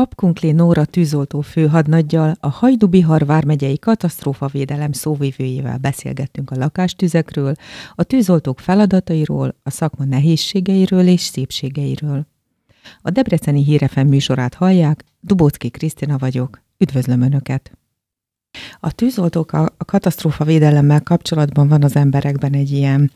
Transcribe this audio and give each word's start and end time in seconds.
Papkunkli 0.00 0.52
Nóra 0.52 0.84
tűzoltó 0.84 1.40
főhadnaggyal, 1.40 2.36
a 2.40 2.48
Hajdubihar 2.48 3.26
vármegyei 3.26 3.78
katasztrófavédelem 3.78 4.92
szóvivőjével 4.92 5.78
beszélgettünk 5.78 6.50
a 6.50 6.56
lakástüzekről, 6.56 7.54
a 7.94 8.02
tűzoltók 8.02 8.60
feladatairól, 8.60 9.54
a 9.62 9.70
szakma 9.70 10.04
nehézségeiről 10.04 11.06
és 11.06 11.20
szépségeiről. 11.20 12.26
A 13.00 13.10
Debreceni 13.10 13.64
Hírefem 13.64 14.06
műsorát 14.06 14.54
hallják, 14.54 15.04
Dubócki 15.20 15.70
Krisztina 15.70 16.18
vagyok. 16.18 16.62
Üdvözlöm 16.78 17.20
Önöket! 17.20 17.79
A 18.80 18.92
tűzoltók 18.92 19.52
a, 19.52 19.74
katasztrófa 19.78 20.44
védelemmel 20.44 21.02
kapcsolatban 21.02 21.68
van 21.68 21.82
az 21.82 21.96
emberekben 21.96 22.52
egy 22.52 22.70
ilyen 22.70 23.10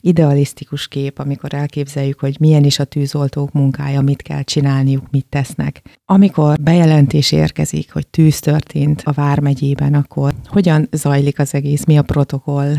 idealisztikus 0.00 0.88
kép, 0.88 1.18
amikor 1.18 1.54
elképzeljük, 1.54 2.20
hogy 2.20 2.36
milyen 2.40 2.64
is 2.64 2.78
a 2.78 2.84
tűzoltók 2.84 3.52
munkája, 3.52 4.00
mit 4.00 4.22
kell 4.22 4.42
csinálniuk, 4.42 5.10
mit 5.10 5.26
tesznek. 5.28 5.82
Amikor 6.04 6.60
bejelentés 6.60 7.32
érkezik, 7.32 7.92
hogy 7.92 8.06
tűz 8.06 8.40
történt 8.40 9.02
a 9.04 9.12
Vármegyében, 9.12 9.94
akkor 9.94 10.32
hogyan 10.44 10.88
zajlik 10.92 11.38
az 11.38 11.54
egész, 11.54 11.84
mi 11.84 11.98
a 11.98 12.02
protokoll? 12.02 12.74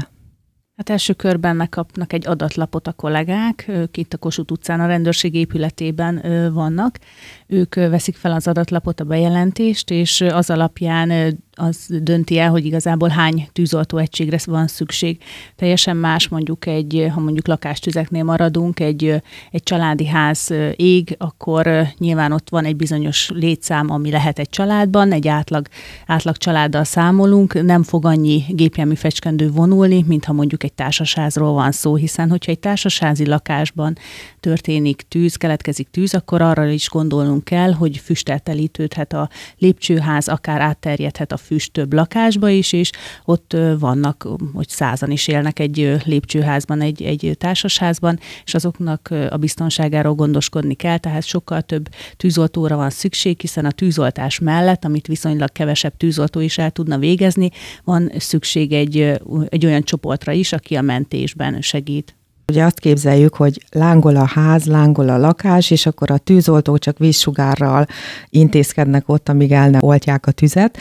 Hát 0.76 0.90
első 0.90 1.14
körben 1.14 1.56
megkapnak 1.56 2.14
egy 2.14 2.28
adatlapot 2.28 2.88
a 2.88 2.94
kollégák, 2.94 3.66
ők 3.68 3.98
itt 3.98 4.14
a 4.14 4.18
Kossuth 4.18 4.52
utcán 4.52 4.80
a 4.80 4.86
rendőrség 4.86 5.34
épületében 5.34 6.22
vannak. 6.54 7.00
Ők 7.48 7.76
veszik 7.76 8.16
fel 8.16 8.32
az 8.32 8.48
adatlapot, 8.48 9.00
a 9.00 9.04
bejelentést, 9.04 9.92
és 9.92 10.22
az 10.22 10.50
alapján 10.50 11.38
az 11.58 11.86
dönti 11.88 12.38
el, 12.38 12.50
hogy 12.50 12.66
igazából 12.66 13.10
hány 13.10 13.50
tűzoltó 13.54 14.02
van 14.46 14.68
szükség. 14.68 15.18
Teljesen 15.56 15.98
más 15.98 16.28
mondjuk 16.28 16.66
egy, 16.66 17.08
ha 17.14 17.20
mondjuk 17.20 17.48
lakástüzeknél 17.48 18.24
maradunk, 18.24 18.80
egy, 18.80 19.22
egy 19.52 19.64
családi 19.64 20.06
ház 20.06 20.54
ég, 20.76 21.16
akkor 21.18 21.88
nyilván 21.98 22.32
ott 22.32 22.50
van 22.50 22.66
egy 22.66 22.76
bizonyos 22.76 23.30
létszám, 23.34 23.90
ami 23.90 24.12
lehet 24.12 24.40
egy 24.40 24.50
családban, 24.50 25.12
egy 25.12 25.28
átlag, 25.28 25.68
átlag 26.06 26.38
családdal 26.38 26.84
számolunk, 26.84 27.64
nem 27.64 27.84
fog 27.84 28.06
annyi 28.06 28.44
gépjármű 28.50 28.96
fecskendő 28.96 29.52
vonulni, 29.52 30.03
mint 30.08 30.26
ha 30.26 30.34
mondjuk 30.34 30.64
egy 30.64 30.74
társasházról 30.74 31.53
van 31.53 31.72
szó, 31.72 31.96
hiszen 31.96 32.30
hogyha 32.30 32.52
egy 32.52 32.59
társasházi 32.59 33.26
lakásban 33.26 33.98
történik 34.40 35.02
tűz, 35.08 35.36
keletkezik 35.36 35.88
tűz, 35.92 36.14
akkor 36.14 36.42
arra 36.42 36.66
is 36.66 36.90
gondolnunk 36.90 37.44
kell, 37.44 37.72
hogy 37.72 37.98
füsteltelítődhet 37.98 39.14
a 39.14 39.30
lépcsőház, 39.58 40.28
akár 40.28 40.62
átterjedhet 40.62 41.31
a 41.31 41.38
füst 41.48 41.72
több 41.72 41.94
lakásba 41.94 42.50
is, 42.50 42.73
és 42.73 42.92
ott 43.26 43.58
vannak, 43.80 44.28
hogy 44.53 44.70
százan 44.70 45.12
is 45.12 45.28
élnek 45.28 45.59
egy 45.59 45.98
lépcsőházban, 46.06 46.81
egy, 46.81 47.02
egy 47.02 47.36
társasházban, 47.38 48.20
és 48.45 48.53
azoknak 48.53 49.14
a 49.30 49.38
biztonságáról 49.38 50.14
gondoskodni 50.14 50.73
kell, 50.73 50.98
tehát 50.98 51.23
sokkal 51.23 51.62
több 51.62 51.90
tűzoltóra 52.18 52.75
van 52.75 52.90
szükség, 52.90 53.40
hiszen 53.40 53.66
a 53.66 53.72
tűzoltás 53.72 54.40
mellett, 54.40 54.86
amit 54.86 55.08
viszonylag 55.08 55.52
kevesebb 55.52 55.98
tűzoltó 55.98 56.40
is 56.40 56.58
el 56.58 56.72
tudna 56.72 56.98
végezni, 56.98 57.50
van 57.84 58.12
szükség 58.18 58.72
egy, 58.72 59.22
egy 59.50 59.66
olyan 59.66 59.81
csoportra 59.81 60.31
is, 60.31 60.53
aki 60.53 60.75
a 60.75 60.81
mentésben 60.81 61.62
segít. 61.62 62.16
Ugye 62.52 62.64
azt 62.64 62.80
képzeljük, 62.80 63.36
hogy 63.36 63.64
lángol 63.72 64.16
a 64.16 64.25
ház, 64.25 64.66
lángol 64.66 65.09
a 65.09 65.18
lakás, 65.18 65.72
és 65.72 65.86
akkor 65.86 66.12
a 66.12 66.18
tűzoltók 66.18 66.80
csak 66.80 66.98
vízsugárral 66.98 67.86
intézkednek 68.30 69.09
ott, 69.09 69.30
amíg 69.30 69.52
el 69.52 69.70
ne 69.70 69.78
oltják 69.81 70.28
a 70.28 70.31
tüzet. 70.31 70.78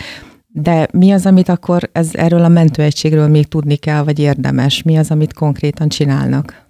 De 0.59 0.89
mi 0.93 1.13
az, 1.13 1.27
amit 1.27 1.49
akkor 1.49 1.89
ez, 1.93 2.15
erről 2.15 2.45
a 2.45 2.49
mentőegységről 2.49 3.29
még 3.29 3.47
tudni 3.47 3.77
kell, 3.77 4.03
vagy 4.03 4.19
érdemes? 4.19 4.83
Mi 4.83 4.97
az, 4.97 5.11
amit 5.11 5.33
konkrétan 5.33 5.89
csinálnak? 5.89 6.66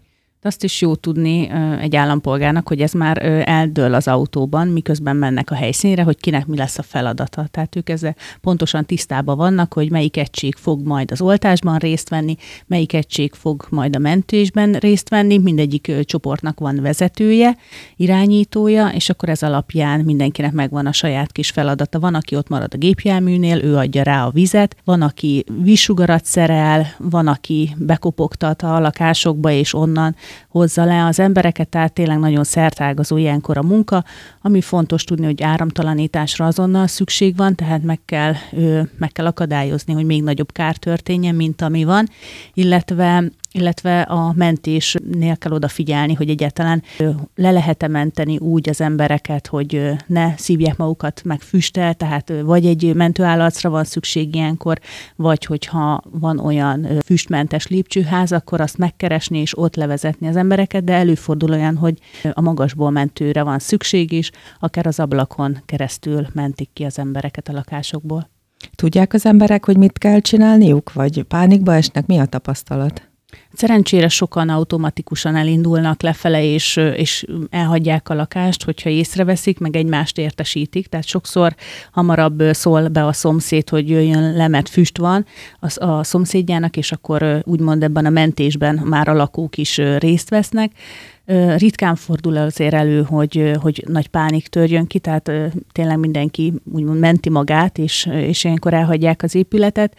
Azt 0.47 0.65
is 0.65 0.81
jó 0.81 0.95
tudni 0.95 1.51
egy 1.81 1.97
állampolgárnak, 1.97 2.69
hogy 2.69 2.81
ez 2.81 2.93
már 2.93 3.23
eldől 3.47 3.95
az 3.95 4.09
autóban, 4.09 4.69
miközben 4.69 5.17
mennek 5.17 5.51
a 5.51 5.55
helyszínre, 5.55 6.03
hogy 6.03 6.21
kinek 6.21 6.47
mi 6.47 6.57
lesz 6.57 6.79
a 6.79 6.83
feladata. 6.83 7.47
Tehát 7.51 7.77
ők 7.77 7.89
ezzel 7.89 8.17
pontosan 8.41 8.85
tisztában 8.85 9.37
vannak, 9.37 9.73
hogy 9.73 9.91
melyik 9.91 10.17
egység 10.17 10.55
fog 10.55 10.87
majd 10.87 11.11
az 11.11 11.21
oltásban 11.21 11.79
részt 11.79 12.09
venni, 12.09 12.37
melyik 12.67 12.93
egység 12.93 13.33
fog 13.33 13.67
majd 13.71 13.97
a 13.97 13.99
mentésben 13.99 14.73
részt 14.73 15.09
venni, 15.09 15.39
mindegyik 15.39 15.93
csoportnak 16.05 16.61
van 16.61 16.79
vezetője, 16.83 17.57
irányítója, 17.97 18.89
és 18.89 19.11
akkor 19.11 19.29
ez 19.29 19.43
alapján 19.43 20.01
mindenkinek 20.01 20.53
megvan 20.53 20.87
a 20.87 20.93
saját 20.93 21.33
kis 21.33 21.51
feladata. 21.51 22.01
Van, 22.01 22.15
aki 22.15 22.37
ott 22.37 22.49
marad 22.49 22.75
a 22.75 22.79
gépjárműnél, 22.79 23.65
ő 23.65 23.77
adja 23.77 24.03
rá 24.03 24.27
a 24.27 24.31
vizet, 24.31 24.77
van, 24.85 25.03
aki 25.03 25.45
vízsugarat 25.63 26.25
szerel, 26.25 26.87
van, 26.99 27.27
aki 27.27 27.75
bekopogtat 27.79 28.63
a 28.63 28.81
lakásokba, 28.81 29.51
és 29.51 29.75
onnan 29.75 30.17
hozza 30.49 30.85
le 30.85 31.05
az 31.05 31.21
embereket, 31.21 31.69
tehát 31.69 31.93
tényleg 31.93 32.19
nagyon 32.19 32.45
szertágazó 32.45 33.17
ilyenkor 33.17 33.59
a 33.59 33.63
munka, 33.63 34.05
ami 34.43 34.61
fontos 34.61 35.05
tudni, 35.05 35.25
hogy 35.25 35.43
áramtalanításra 35.43 36.47
azonnal 36.47 36.87
szükség 36.87 37.37
van, 37.37 37.55
tehát 37.55 37.83
meg 37.83 38.01
kell, 38.05 38.35
meg 38.99 39.13
kell 39.13 39.27
akadályozni, 39.27 39.93
hogy 39.93 40.05
még 40.05 40.23
nagyobb 40.23 40.53
kár 40.53 40.77
történjen, 40.77 41.35
mint 41.35 41.63
ami 41.63 41.85
van, 41.85 42.09
illetve 42.55 43.25
illetve 43.57 44.01
a 44.01 44.33
mentésnél 44.33 45.37
kell 45.37 45.53
odafigyelni, 45.53 46.15
hogy 46.15 46.31
egyáltalán 46.31 46.83
le 47.35 47.51
lehet-e 47.51 47.89
menteni 47.89 48.39
úgy 48.39 48.69
az 48.69 48.81
embereket, 48.81 49.47
hogy 49.47 49.91
ne 50.07 50.37
szívják 50.37 50.77
magukat 50.77 51.23
meg 51.25 51.41
füstel, 51.41 51.95
tehát 51.95 52.33
vagy 52.43 52.67
egy 52.67 52.95
mentőállatra 52.95 53.71
van 53.71 53.85
szükség 53.85 54.35
ilyenkor, 54.35 54.79
vagy 55.17 55.45
hogyha 55.45 56.03
van 56.11 56.39
olyan 56.39 56.87
füstmentes 57.05 57.67
lépcsőház, 57.67 58.33
akkor 58.33 58.61
azt 58.61 58.79
megkeresni 58.79 59.39
és 59.39 59.59
ott 59.59 59.77
levezetni 59.77 60.29
az 60.29 60.37
embereket, 60.37 60.85
de 60.85 60.93
előfordul 60.93 61.51
olyan, 61.51 61.77
hogy 61.77 61.99
a 62.33 62.41
magasból 62.41 62.91
mentőre 62.91 63.43
van 63.43 63.59
szükség 63.59 64.13
is, 64.13 64.31
akár 64.61 64.87
az 64.87 65.01
ablakon 65.01 65.59
keresztül 65.67 66.27
mentik 66.33 66.69
ki 66.73 66.85
az 66.85 66.99
embereket 66.99 67.49
a 67.49 67.53
lakásokból. 67.53 68.29
Tudják 68.75 69.13
az 69.13 69.27
emberek, 69.27 69.65
hogy 69.65 69.77
mit 69.77 69.99
kell 69.99 70.21
csinálniuk, 70.21 70.93
vagy 70.93 71.23
pánikba 71.23 71.75
esnek? 71.75 72.07
Mi 72.07 72.19
a 72.19 72.27
tapasztalat? 72.27 73.06
Szerencsére 73.53 74.09
sokan 74.09 74.49
automatikusan 74.49 75.37
elindulnak 75.37 76.03
lefele, 76.03 76.45
és, 76.45 76.77
és 76.77 77.25
elhagyják 77.51 78.09
a 78.09 78.15
lakást, 78.15 78.65
hogyha 78.65 78.91
észreveszik, 78.91 79.59
meg 79.59 79.77
egymást 79.77 80.19
értesítik. 80.19 80.87
Tehát 80.87 81.07
sokszor 81.07 81.55
hamarabb 81.93 82.43
szól 82.51 82.89
be 82.89 83.07
a 83.07 83.13
szomszéd, 83.13 83.69
hogy 83.69 83.89
jöjjön 83.89 84.37
le, 84.37 84.49
mert 84.49 84.69
füst 84.69 84.99
van 84.99 85.27
a, 85.61 85.85
a 85.85 86.05
szomszédjának, 86.05 86.77
és 86.77 86.93
akkor 86.93 87.43
úgymond 87.45 87.83
ebben 87.83 88.07
a 88.07 88.11
mentésben 88.11 88.75
már 88.75 89.09
a 89.09 89.15
lakók 89.15 89.57
is 89.57 89.81
részt 89.99 90.31
vesznek. 90.31 90.73
Ritkán 91.57 91.95
fordul 91.95 92.37
azért 92.37 92.75
elő, 92.75 93.03
hogy, 93.03 93.53
hogy 93.61 93.85
nagy 93.87 94.09
pánik 94.09 94.49
törjön 94.49 94.87
ki, 94.87 94.99
tehát 94.99 95.31
tényleg 95.73 95.99
mindenki 95.99 96.53
úgymond 96.73 96.99
menti 96.99 97.31
magát, 97.31 97.79
és, 97.79 98.09
és 98.13 98.45
ilyenkor 98.45 98.75
elhagyják 98.75 99.23
az 99.23 99.35
épületet 99.35 99.97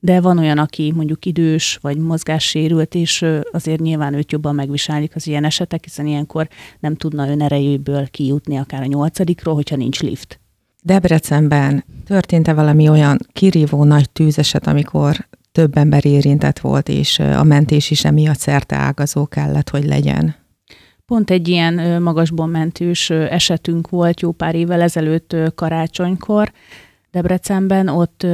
de 0.00 0.20
van 0.20 0.38
olyan, 0.38 0.58
aki 0.58 0.92
mondjuk 0.94 1.24
idős 1.24 1.78
vagy 1.80 1.96
mozgássérült, 1.98 2.94
és 2.94 3.24
azért 3.52 3.80
nyilván 3.80 4.14
őt 4.14 4.32
jobban 4.32 4.54
megviselik 4.54 5.14
az 5.14 5.26
ilyen 5.26 5.44
esetek, 5.44 5.84
hiszen 5.84 6.06
ilyenkor 6.06 6.48
nem 6.78 6.96
tudna 6.96 7.28
önerejéből 7.28 8.08
kijutni 8.08 8.56
akár 8.56 8.82
a 8.82 8.86
nyolcadikról, 8.86 9.54
hogyha 9.54 9.76
nincs 9.76 10.00
lift. 10.00 10.40
Debrecenben 10.82 11.84
történt-e 12.04 12.54
valami 12.54 12.88
olyan 12.88 13.18
kirívó 13.32 13.84
nagy 13.84 14.10
tűzeset, 14.10 14.66
amikor 14.66 15.28
több 15.52 15.76
ember 15.76 16.06
érintett 16.06 16.58
volt, 16.58 16.88
és 16.88 17.18
a 17.18 17.42
mentés 17.42 17.90
is 17.90 18.04
emiatt 18.04 18.38
szerte 18.38 18.76
ágazó 18.76 19.26
kellett, 19.26 19.68
hogy 19.70 19.84
legyen? 19.84 20.34
Pont 21.06 21.30
egy 21.30 21.48
ilyen 21.48 22.02
magasból 22.02 22.46
mentős 22.46 23.10
esetünk 23.10 23.88
volt 23.88 24.20
jó 24.20 24.32
pár 24.32 24.54
évvel 24.54 24.80
ezelőtt 24.80 25.36
karácsonykor 25.54 26.52
Debrecenben, 27.10 27.88
ott 27.88 28.26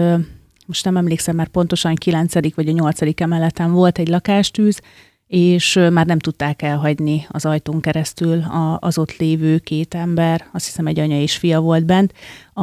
most 0.66 0.84
nem 0.84 0.96
emlékszem 0.96 1.36
már 1.36 1.48
pontosan, 1.48 1.94
9. 1.94 2.54
vagy 2.54 2.68
a 2.68 2.72
8. 2.72 3.20
emeleten 3.20 3.72
volt 3.72 3.98
egy 3.98 4.08
lakástűz, 4.08 4.80
és 5.26 5.74
már 5.92 6.06
nem 6.06 6.18
tudták 6.18 6.62
elhagyni 6.62 7.26
az 7.28 7.44
ajtón 7.44 7.80
keresztül 7.80 8.44
az 8.78 8.98
ott 8.98 9.16
lévő 9.16 9.58
két 9.58 9.94
ember, 9.94 10.48
azt 10.52 10.64
hiszem 10.64 10.86
egy 10.86 10.98
anya 10.98 11.20
és 11.20 11.36
fia 11.36 11.60
volt 11.60 11.84
bent, 11.84 12.12
a, 12.52 12.62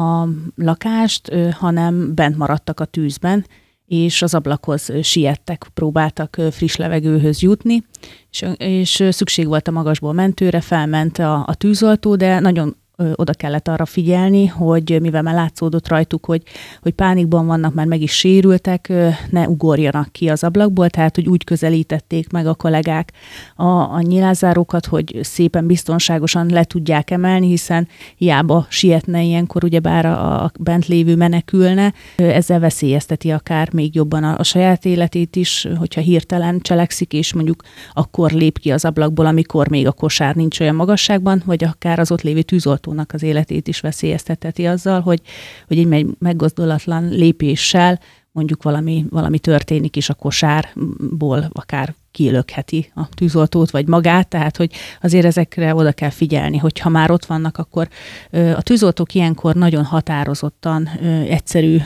a 0.00 0.28
lakást, 0.54 1.34
hanem 1.52 2.14
bent 2.14 2.36
maradtak 2.36 2.80
a 2.80 2.84
tűzben, 2.84 3.46
és 3.86 4.22
az 4.22 4.34
ablakhoz 4.34 4.92
siettek, 5.02 5.66
próbáltak 5.74 6.40
friss 6.50 6.76
levegőhöz 6.76 7.42
jutni, 7.42 7.84
és, 8.30 8.44
és 8.56 9.04
szükség 9.10 9.46
volt 9.46 9.68
a 9.68 9.70
magasból 9.70 10.12
mentőre, 10.12 10.60
felment 10.60 11.18
a, 11.18 11.44
a 11.46 11.54
tűzoltó, 11.54 12.16
de 12.16 12.40
nagyon 12.40 12.76
oda 13.14 13.32
kellett 13.32 13.68
arra 13.68 13.86
figyelni, 13.86 14.46
hogy 14.46 14.98
mivel 15.00 15.22
már 15.22 15.34
látszódott 15.34 15.88
rajtuk, 15.88 16.24
hogy, 16.24 16.42
hogy 16.82 16.92
pánikban 16.92 17.46
vannak, 17.46 17.74
már 17.74 17.86
meg 17.86 18.00
is 18.00 18.12
sérültek, 18.12 18.92
ne 19.30 19.48
ugorjanak 19.48 20.12
ki 20.12 20.28
az 20.28 20.44
ablakból, 20.44 20.90
tehát 20.90 21.14
hogy 21.14 21.28
úgy 21.28 21.44
közelítették 21.44 22.30
meg 22.30 22.46
a 22.46 22.54
kollégák 22.54 23.12
a, 23.56 23.64
a 23.66 24.00
nyilázárókat, 24.00 24.86
hogy 24.86 25.18
szépen 25.22 25.66
biztonságosan 25.66 26.46
le 26.50 26.64
tudják 26.64 27.10
emelni, 27.10 27.46
hiszen 27.46 27.88
hiába 28.16 28.66
sietne 28.68 29.22
ilyenkor, 29.22 29.64
ugyebár 29.64 30.06
a, 30.06 30.44
a 30.44 30.52
bent 30.60 30.86
lévő 30.86 31.16
menekülne, 31.16 31.92
ezzel 32.16 32.60
veszélyezteti 32.60 33.30
akár 33.30 33.72
még 33.72 33.94
jobban 33.94 34.24
a, 34.24 34.38
a 34.38 34.42
saját 34.42 34.84
életét 34.84 35.36
is, 35.36 35.68
hogyha 35.78 36.00
hirtelen 36.00 36.60
cselekszik, 36.60 37.12
és 37.12 37.32
mondjuk 37.32 37.62
akkor 37.92 38.30
lép 38.30 38.58
ki 38.58 38.70
az 38.70 38.84
ablakból, 38.84 39.26
amikor 39.26 39.68
még 39.68 39.86
a 39.86 39.92
kosár 39.92 40.34
nincs 40.34 40.60
olyan 40.60 40.74
magasságban, 40.74 41.42
vagy 41.46 41.64
akár 41.64 41.98
az 41.98 42.10
ott 42.10 42.22
lévő 42.22 42.42
tűzoltó 42.42 42.91
tűzoltónak 42.92 43.12
az 43.12 43.22
életét 43.22 43.68
is 43.68 43.80
veszélyezteteti 43.80 44.66
azzal, 44.66 45.00
hogy, 45.00 45.20
hogy 45.66 45.78
egy 45.78 46.06
meggozdulatlan 46.18 47.08
lépéssel 47.08 48.00
mondjuk 48.32 48.62
valami, 48.62 49.04
valami 49.10 49.38
történik, 49.38 49.96
és 49.96 50.08
a 50.08 50.14
kosárból 50.14 51.50
akár 51.52 51.94
kilökheti 52.10 52.90
a 52.94 53.08
tűzoltót, 53.08 53.70
vagy 53.70 53.88
magát, 53.88 54.28
tehát 54.28 54.56
hogy 54.56 54.72
azért 55.02 55.24
ezekre 55.24 55.74
oda 55.74 55.92
kell 55.92 56.10
figyelni, 56.10 56.56
hogy 56.58 56.78
ha 56.78 56.88
már 56.88 57.10
ott 57.10 57.24
vannak, 57.24 57.58
akkor 57.58 57.88
a 58.30 58.62
tűzoltók 58.62 59.14
ilyenkor 59.14 59.54
nagyon 59.54 59.84
határozottan 59.84 60.88
egyszerű 61.28 61.78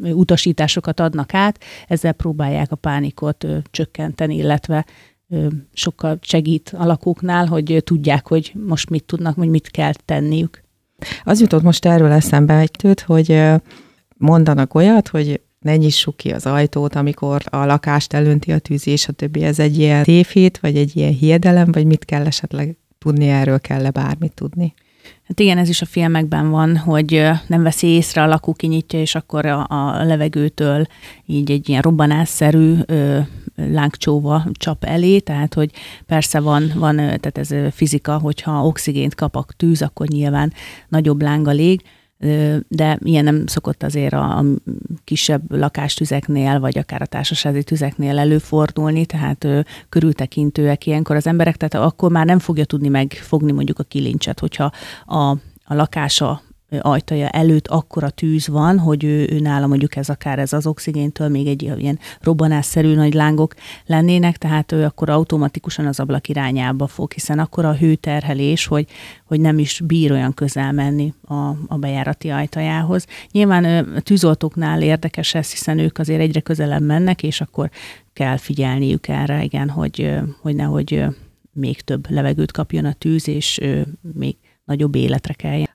utasításokat 0.00 1.00
adnak 1.00 1.34
át, 1.34 1.60
ezzel 1.88 2.12
próbálják 2.12 2.72
a 2.72 2.76
pánikot 2.76 3.46
csökkenteni, 3.70 4.36
illetve 4.36 4.84
sokkal 5.72 6.18
segít 6.22 6.74
a 6.76 6.84
lakóknál, 6.84 7.46
hogy 7.46 7.82
tudják, 7.84 8.28
hogy 8.28 8.52
most 8.66 8.90
mit 8.90 9.04
tudnak, 9.04 9.34
hogy 9.34 9.48
mit 9.48 9.70
kell 9.70 9.92
tenniük. 10.04 10.62
Az 11.24 11.40
jutott 11.40 11.62
most 11.62 11.84
erről 11.84 12.10
eszembe 12.10 12.58
egy 12.58 12.70
tőt, 12.70 13.00
hogy 13.00 13.42
mondanak 14.16 14.74
olyat, 14.74 15.08
hogy 15.08 15.40
ne 15.60 15.76
nyissuk 15.76 16.16
ki 16.16 16.30
az 16.30 16.46
ajtót, 16.46 16.94
amikor 16.94 17.42
a 17.50 17.64
lakást 17.64 18.12
elönti 18.12 18.52
a 18.52 18.58
tűz, 18.58 18.86
és 18.86 19.08
a 19.08 19.12
többi. 19.12 19.42
Ez 19.42 19.58
egy 19.58 19.78
ilyen 19.78 20.02
tévhit, 20.02 20.58
vagy 20.58 20.76
egy 20.76 20.96
ilyen 20.96 21.12
hiedelem, 21.12 21.72
vagy 21.72 21.86
mit 21.86 22.04
kell 22.04 22.26
esetleg 22.26 22.76
tudni 22.98 23.28
erről, 23.28 23.60
kell-e 23.60 23.90
bármit 23.90 24.32
tudni? 24.32 24.74
Hát 25.28 25.40
igen, 25.40 25.58
ez 25.58 25.68
is 25.68 25.82
a 25.82 25.86
filmekben 25.86 26.50
van, 26.50 26.76
hogy 26.76 27.22
nem 27.46 27.62
veszi 27.62 27.86
észre, 27.86 28.22
a 28.22 28.26
lakó 28.26 28.52
kinyitja, 28.52 29.00
és 29.00 29.14
akkor 29.14 29.46
a, 29.46 29.66
a 29.68 30.04
levegőtől 30.04 30.86
így 31.26 31.50
egy 31.50 31.68
ilyen 31.68 31.82
robbanásszerű 31.82 32.74
ö, 32.86 33.18
lángcsóva 33.56 34.46
csap 34.52 34.84
elé, 34.84 35.18
tehát 35.18 35.54
hogy 35.54 35.70
persze 36.06 36.40
van, 36.40 36.72
van, 36.74 36.96
tehát 36.96 37.38
ez 37.38 37.54
fizika, 37.74 38.18
hogyha 38.18 38.66
oxigént 38.66 39.14
kap 39.14 39.36
a 39.36 39.46
tűz, 39.56 39.82
akkor 39.82 40.06
nyilván 40.06 40.52
nagyobb 40.88 41.22
láng 41.22 41.48
a 41.48 41.52
lég, 41.52 41.82
de 42.68 42.98
ilyen 43.02 43.24
nem 43.24 43.46
szokott 43.46 43.82
azért 43.82 44.12
a 44.12 44.44
kisebb 45.04 45.52
lakástüzeknél, 45.52 46.60
vagy 46.60 46.78
akár 46.78 47.02
a 47.02 47.06
társasági 47.06 47.62
tüzeknél 47.64 48.18
előfordulni, 48.18 49.06
tehát 49.06 49.46
körültekintőek 49.88 50.86
ilyenkor 50.86 51.16
az 51.16 51.26
emberek, 51.26 51.56
tehát 51.56 51.86
akkor 51.86 52.10
már 52.10 52.26
nem 52.26 52.38
fogja 52.38 52.64
tudni 52.64 52.88
megfogni 52.88 53.52
mondjuk 53.52 53.78
a 53.78 53.82
kilincset, 53.82 54.40
hogyha 54.40 54.72
a, 55.06 55.30
a 55.64 55.74
lakása 55.74 56.42
ajtaja 56.80 57.28
előtt 57.28 57.68
akkora 57.68 58.10
tűz 58.10 58.48
van, 58.48 58.78
hogy 58.78 59.04
ő, 59.04 59.28
ő 59.30 59.38
nála 59.38 59.66
mondjuk 59.66 59.96
ez 59.96 60.08
akár 60.08 60.38
ez 60.38 60.52
az 60.52 60.66
oxigéntől 60.66 61.28
még 61.28 61.46
egy 61.46 61.62
ilyen 61.62 61.98
robbanásszerű 62.20 62.94
nagy 62.94 63.14
lángok 63.14 63.54
lennének, 63.86 64.36
tehát 64.36 64.72
ő 64.72 64.84
akkor 64.84 65.10
automatikusan 65.10 65.86
az 65.86 66.00
ablak 66.00 66.28
irányába 66.28 66.86
fog, 66.86 67.12
hiszen 67.12 67.38
akkor 67.38 67.64
a 67.64 67.76
hőterhelés, 67.76 68.66
hogy, 68.66 68.86
hogy 69.24 69.40
nem 69.40 69.58
is 69.58 69.80
bír 69.80 70.12
olyan 70.12 70.34
közel 70.34 70.72
menni 70.72 71.14
a, 71.26 71.34
a 71.66 71.76
bejárati 71.78 72.30
ajtajához. 72.30 73.06
Nyilván 73.30 73.64
a 73.94 74.00
tűzoltóknál 74.00 74.82
érdekes 74.82 75.34
ez, 75.34 75.50
hiszen 75.50 75.78
ők 75.78 75.98
azért 75.98 76.20
egyre 76.20 76.40
közelebb 76.40 76.82
mennek, 76.82 77.22
és 77.22 77.40
akkor 77.40 77.70
kell 78.12 78.36
figyelniük 78.36 79.08
erre, 79.08 79.44
igen, 79.44 79.68
hogy, 79.68 80.14
hogy 80.40 80.54
nehogy 80.54 81.04
még 81.52 81.80
több 81.80 82.10
levegőt 82.10 82.52
kapjon 82.52 82.84
a 82.84 82.92
tűz, 82.92 83.28
és 83.28 83.60
még 84.14 84.36
nagyobb 84.64 84.94
életre 84.94 85.34
kelljen. 85.34 85.73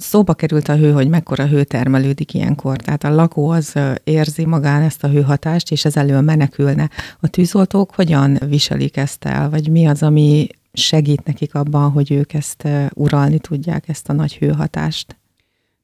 Szóba 0.00 0.34
került 0.34 0.68
a 0.68 0.76
hő, 0.76 0.92
hogy 0.92 1.08
mekkora 1.08 1.46
hő 1.46 1.64
termelődik 1.64 2.34
ilyenkor. 2.34 2.76
Tehát 2.76 3.04
a 3.04 3.14
lakó 3.14 3.48
az 3.48 3.74
érzi 4.04 4.44
magán 4.44 4.82
ezt 4.82 5.04
a 5.04 5.08
hőhatást, 5.08 5.70
és 5.70 5.84
ez 5.84 5.96
elől 5.96 6.20
menekülne. 6.20 6.90
A 7.20 7.28
tűzoltók 7.28 7.94
hogyan 7.94 8.38
viselik 8.48 8.96
ezt 8.96 9.24
el, 9.24 9.50
vagy 9.50 9.68
mi 9.70 9.86
az, 9.86 10.02
ami 10.02 10.46
segít 10.72 11.24
nekik 11.24 11.54
abban, 11.54 11.90
hogy 11.90 12.12
ők 12.12 12.32
ezt 12.32 12.68
uralni 12.94 13.38
tudják, 13.38 13.88
ezt 13.88 14.08
a 14.08 14.12
nagy 14.12 14.36
hőhatást? 14.36 15.16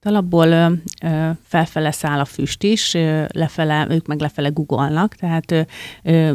Alapból 0.03 0.79
felfele 1.43 1.91
száll 1.91 2.21
a 2.21 2.25
füst 2.25 2.63
is, 2.63 2.93
lefele, 3.29 3.87
ők 3.91 4.07
meg 4.07 4.21
lefele 4.21 4.49
guggolnak, 4.49 5.15
tehát 5.15 5.67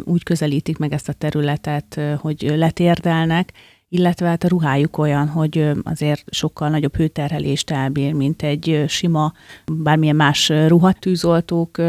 úgy 0.03 0.23
közelítik 0.23 0.77
meg 0.77 0.93
ezt 0.93 1.09
a 1.09 1.13
területet, 1.13 1.99
hogy 2.17 2.53
letérdelnek, 2.55 3.53
illetve 3.89 4.27
hát 4.27 4.43
a 4.43 4.47
ruhájuk 4.47 4.97
olyan, 4.97 5.27
hogy 5.27 5.71
azért 5.83 6.23
sokkal 6.33 6.69
nagyobb 6.69 6.95
hőterhelést 6.95 7.71
elbír, 7.71 8.13
mint 8.13 8.41
egy 8.43 8.83
sima, 8.87 9.33
bármilyen 9.65 10.15
más 10.15 10.49
ruhatűzoltók 10.49 11.81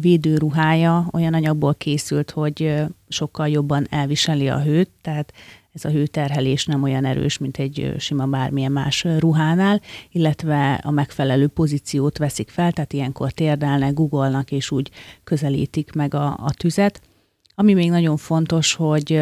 védőruhája 0.00 1.08
olyan 1.12 1.34
anyagból 1.34 1.74
készült, 1.74 2.30
hogy 2.30 2.74
sokkal 3.08 3.48
jobban 3.48 3.86
elviseli 3.90 4.48
a 4.48 4.62
hőt, 4.62 4.90
tehát 5.02 5.32
ez 5.72 5.84
a 5.84 5.90
hőterhelés 5.90 6.66
nem 6.66 6.82
olyan 6.82 7.04
erős, 7.04 7.38
mint 7.38 7.58
egy 7.58 7.94
sima 7.98 8.26
bármilyen 8.26 8.72
más 8.72 9.04
ruhánál, 9.18 9.80
illetve 10.10 10.80
a 10.84 10.90
megfelelő 10.90 11.46
pozíciót 11.46 12.18
veszik 12.18 12.50
fel, 12.50 12.72
tehát 12.72 12.92
ilyenkor 12.92 13.30
térdelnek, 13.30 13.94
googolnak, 13.94 14.52
és 14.52 14.70
úgy 14.70 14.90
közelítik 15.24 15.92
meg 15.92 16.14
a, 16.14 16.26
a 16.26 16.50
tüzet. 16.56 17.00
Ami 17.54 17.72
még 17.72 17.90
nagyon 17.90 18.16
fontos, 18.16 18.74
hogy 18.74 19.20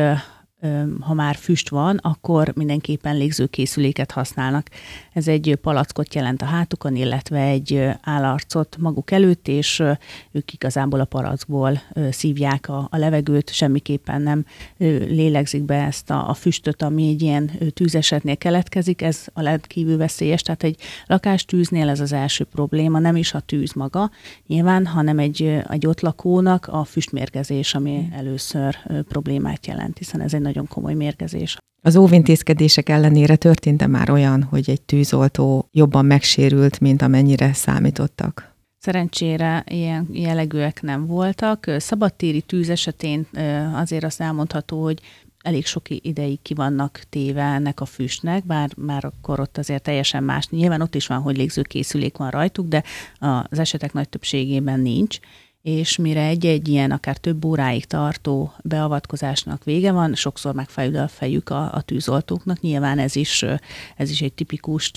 ha 1.01 1.15
már 1.15 1.35
füst 1.35 1.69
van, 1.69 1.97
akkor 1.97 2.53
mindenképpen 2.55 3.17
légzőkészüléket 3.17 4.11
használnak. 4.11 4.69
Ez 5.17 5.29
egy 5.29 5.59
palackot 5.61 6.15
jelent 6.15 6.43
a 6.43 6.45
hátukon, 6.45 6.97
illetve 6.97 7.41
egy 7.41 7.89
állarcot 8.03 8.77
maguk 8.79 9.11
előtt, 9.11 9.49
és 9.49 9.83
ők 10.33 10.53
igazából 10.53 11.01
a 11.01 11.05
palackból 11.05 11.81
szívják 12.11 12.69
a, 12.69 12.89
a 12.91 12.97
levegőt, 12.97 13.53
semmiképpen 13.53 14.23
nem 14.23 14.45
lélegzik 15.09 15.63
be 15.63 15.75
ezt 15.75 16.11
a, 16.11 16.29
a 16.29 16.35
füstöt, 16.35 16.83
ami 16.83 17.09
egy 17.09 17.23
ilyen 17.23 17.51
tűzesetnél 17.75 18.37
keletkezik, 18.37 19.03
ez 19.03 19.27
a 19.33 19.43
rendkívül 19.43 19.97
veszélyes, 19.97 20.43
tehát 20.43 20.63
egy 20.63 20.81
lakástűznél 21.07 21.89
ez 21.89 22.01
az 22.01 22.13
első 22.13 22.45
probléma, 22.45 22.99
nem 22.99 23.17
is 23.17 23.35
a 23.35 23.41
tűz 23.41 23.73
maga. 23.73 24.11
Nyilván, 24.47 24.87
hanem 24.87 25.19
egy, 25.19 25.43
egy 25.69 25.87
ott 25.87 26.01
lakónak 26.01 26.67
a 26.67 26.85
füstmérgezés, 26.85 27.75
ami 27.75 28.09
először 28.13 28.77
problémát 29.09 29.67
jelent, 29.67 29.99
hiszen 29.99 30.21
ez 30.21 30.35
egy 30.35 30.41
nagyon 30.41 30.67
komoly 30.67 30.95
mérgezés. 30.95 31.57
Az 31.83 31.97
óvintézkedések 31.97 32.89
ellenére 32.89 33.37
történt-e 33.37 33.87
már 33.87 34.11
olyan, 34.11 34.43
hogy 34.43 34.71
egy 34.71 34.83
tűzoltó 34.83 35.69
jobban 35.73 36.05
megsérült, 36.05 36.81
mint 36.81 37.03
amennyire 37.03 37.53
számítottak? 37.53 38.55
Szerencsére 38.79 39.65
ilyen 39.69 40.09
jellegűek 40.13 40.83
nem 40.83 41.07
voltak. 41.07 41.71
Szabadtéri 41.79 42.41
tűz 42.41 42.69
esetén 42.71 43.27
azért 43.75 44.05
azt 44.05 44.21
elmondható, 44.21 44.83
hogy 44.83 45.01
elég 45.43 45.67
sok 45.67 45.91
ideig 45.91 46.43
ki 46.43 46.55
vannak 46.55 47.01
téve 47.09 47.43
ennek 47.43 47.81
a 47.81 47.85
füstnek, 47.85 48.47
bár 48.47 48.71
már 48.77 49.05
akkor 49.05 49.41
ott 49.41 49.59
azért 49.59 49.83
teljesen 49.83 50.25
más. 50.25 50.49
Nyilván 50.49 50.81
ott 50.81 50.95
is 50.95 51.07
van, 51.07 51.21
hogy 51.21 51.37
légzőkészülék 51.37 52.17
van 52.17 52.31
rajtuk, 52.31 52.69
de 52.69 52.83
az 53.19 53.59
esetek 53.59 53.93
nagy 53.93 54.09
többségében 54.09 54.81
nincs 54.81 55.19
és 55.67 55.97
mire 55.97 56.23
egy-egy 56.23 56.69
ilyen 56.69 56.91
akár 56.91 57.17
több 57.17 57.45
óráig 57.45 57.85
tartó 57.85 58.53
beavatkozásnak 58.63 59.65
vége 59.65 59.93
van, 59.93 60.15
sokszor 60.15 60.55
megfejül 60.55 60.97
a 60.97 61.09
fejük 61.09 61.51
a, 61.51 61.73
a 61.73 61.81
tűzoltóknak. 61.81 62.61
Nyilván 62.61 62.99
ez 62.99 63.17
is, 63.17 63.45
ez 63.97 64.11
is 64.11 64.21
egy 64.23 64.33
tipikus 64.33 64.91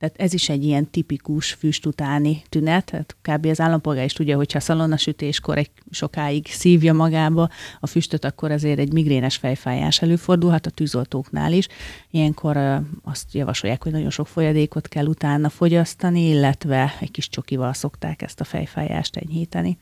tehát 0.00 0.20
ez 0.20 0.32
is 0.32 0.48
egy 0.48 0.64
ilyen 0.64 0.90
tipikus 0.90 1.52
füst 1.52 1.86
utáni 1.86 2.42
tünet. 2.48 2.84
Tehát 2.84 3.16
kb. 3.22 3.46
az 3.46 3.60
állampolgár 3.60 4.04
is 4.04 4.12
tudja, 4.12 4.36
hogyha 4.36 4.60
szalonnasütéskor 4.60 5.58
egy 5.58 5.70
sokáig 5.90 6.46
szívja 6.46 6.92
magába 6.92 7.48
a 7.80 7.86
füstöt, 7.86 8.24
akkor 8.24 8.50
azért 8.50 8.78
egy 8.78 8.92
migrénes 8.92 9.36
fejfájás 9.36 10.02
előfordulhat 10.02 10.66
a 10.66 10.70
tűzoltóknál 10.70 11.52
is. 11.52 11.66
Ilyenkor 12.10 12.56
azt 13.02 13.34
javasolják, 13.34 13.82
hogy 13.82 13.92
nagyon 13.92 14.10
sok 14.10 14.26
folyadékot 14.26 14.88
kell 14.88 15.06
utána 15.06 15.48
fogyasztani, 15.48 16.28
illetve 16.28 16.94
egy 17.00 17.10
kis 17.10 17.28
csokival 17.28 17.72
szokták 17.72 18.22
ezt 18.22 18.40
a 18.40 18.44
fejfájást 18.44 19.16
enyhíteni. 19.16 19.78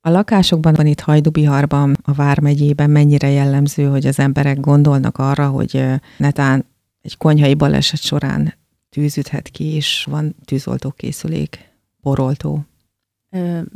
A 0.00 0.10
lakásokban 0.10 0.74
van 0.74 0.86
itt 0.86 1.00
Hajdubiharban, 1.00 1.96
a 2.02 2.12
Vármegyében 2.12 2.90
mennyire 2.90 3.30
jellemző, 3.30 3.84
hogy 3.84 4.06
az 4.06 4.18
emberek 4.18 4.60
gondolnak 4.60 5.18
arra, 5.18 5.48
hogy 5.48 5.84
netán 6.16 6.66
egy 7.02 7.16
konyhai 7.16 7.54
baleset 7.54 8.00
során 8.00 8.62
tűzüthet 8.94 9.48
ki, 9.48 9.64
és 9.64 10.06
van 10.10 10.34
tűzoltókészülék, 10.44 11.70
poroltó. 12.02 12.64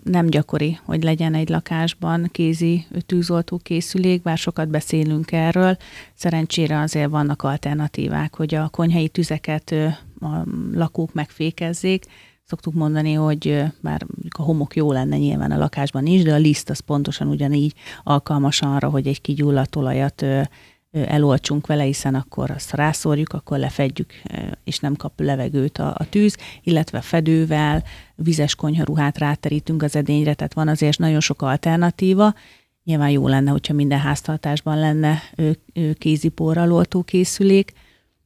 Nem 0.05 0.27
gyakori, 0.27 0.79
hogy 0.85 1.03
legyen 1.03 1.35
egy 1.35 1.49
lakásban 1.49 2.29
kézi 2.33 2.87
tűzoltókészülék, 3.07 4.23
bár 4.23 4.39
sokat 4.39 4.69
beszélünk 4.69 5.33
erről. 5.33 5.77
Szerencsére 6.15 6.81
azért 6.81 7.11
vannak 7.11 7.43
alternatívák, 7.43 8.37
hogy 8.37 8.55
a 8.55 8.69
konyhai 8.69 9.09
tüzeket 9.09 9.75
a 10.21 10.45
lakók 10.73 11.13
megfékezzék. 11.13 12.05
Szoktuk 12.45 12.75
mondani, 12.75 13.13
hogy 13.13 13.63
bár 13.81 14.07
a 14.37 14.43
homok 14.43 14.77
jó 14.77 14.93
lenne 14.93 15.17
nyilván 15.17 15.51
a 15.51 15.59
lakásban 15.59 16.07
is, 16.07 16.23
de 16.23 16.35
a 16.35 16.37
liszt 16.37 16.71
az 16.71 16.81
pontosan 16.81 17.29
ugyanígy 17.29 17.75
alkalmas 18.03 18.63
arra, 18.63 18.89
hogy 18.89 19.07
egy 19.07 19.21
kigyulladt 19.21 19.77
olajat 19.77 20.25
elolcsunk 21.07 21.67
vele, 21.67 21.83
hiszen 21.83 22.15
akkor 22.15 22.51
azt 22.51 22.73
rászórjuk, 22.73 23.33
akkor 23.33 23.59
lefedjük, 23.59 24.13
és 24.65 24.79
nem 24.79 24.97
kap 24.97 25.21
levegőt 25.21 25.79
a, 25.79 25.95
a 25.99 26.09
tűz, 26.09 26.37
illetve 26.63 27.01
fedővel, 27.01 27.83
vizes 28.15 28.55
konyharuhát 28.55 29.19
ráterítünk 29.19 29.83
az 29.83 29.97
edényre, 29.97 30.35
tehát 30.35 30.55
van 30.55 30.69
azért 30.69 30.99
nagyon 30.99 31.21
sok 31.21 31.43
alternatíva. 31.43 32.35
Nyilván 32.85 33.11
jó 33.11 33.29
lenne, 33.29 33.51
hogyha 33.51 33.75
minden 33.75 33.99
háztartásban 33.99 34.79
lenne 34.79 35.23
kéziporral 35.99 36.73
oltó 36.73 37.03
készülék, 37.03 37.73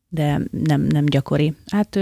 de 0.08 0.40
nem, 0.50 0.80
nem 0.82 1.04
gyakori. 1.04 1.54
Hát 1.66 1.96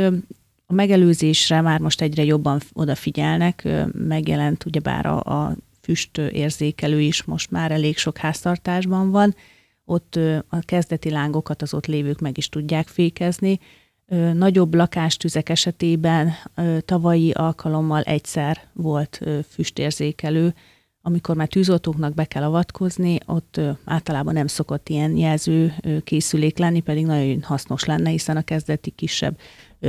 a 0.67 0.73
megelőzésre 0.73 1.61
már 1.61 1.81
most 1.81 2.01
egyre 2.01 2.25
jobban 2.25 2.61
odafigyelnek, 2.73 3.69
megjelent 3.93 4.65
ugyebár 4.65 5.07
a, 5.07 5.23
a 5.23 5.57
füst 5.81 6.19
érzékelő 6.19 7.01
is 7.01 7.25
most 7.25 7.51
már 7.51 7.71
elég 7.71 7.97
sok 7.97 8.17
háztartásban 8.17 9.11
van, 9.11 9.35
ott 9.91 10.19
a 10.49 10.59
kezdeti 10.61 11.11
lángokat 11.11 11.63
az 11.63 11.75
ott 11.75 11.87
lévők 11.87 12.21
meg 12.21 12.39
is 12.39 12.49
tudják 12.49 12.89
fékezni. 12.89 13.59
Nagyobb 14.33 14.75
lakástüzek 14.75 15.49
esetében 15.49 16.33
tavalyi 16.85 17.31
alkalommal 17.31 18.03
egyszer 18.03 18.61
volt 18.73 19.21
füstérzékelő, 19.49 20.55
amikor 21.03 21.37
már 21.37 21.49
tűzoltóknak 21.49 22.15
be 22.15 22.25
kell 22.25 22.43
avatkozni, 22.43 23.19
ott 23.27 23.61
általában 23.85 24.35
nem 24.35 24.47
szokott 24.47 24.89
ilyen 24.89 25.17
jelző 25.17 25.75
készülék 26.05 26.59
lenni, 26.59 26.81
pedig 26.81 27.07
nagyon 27.07 27.43
hasznos 27.43 27.85
lenne, 27.85 28.11
hiszen 28.11 28.37
a 28.37 28.43
kezdeti 28.43 28.91
kisebb 28.91 29.39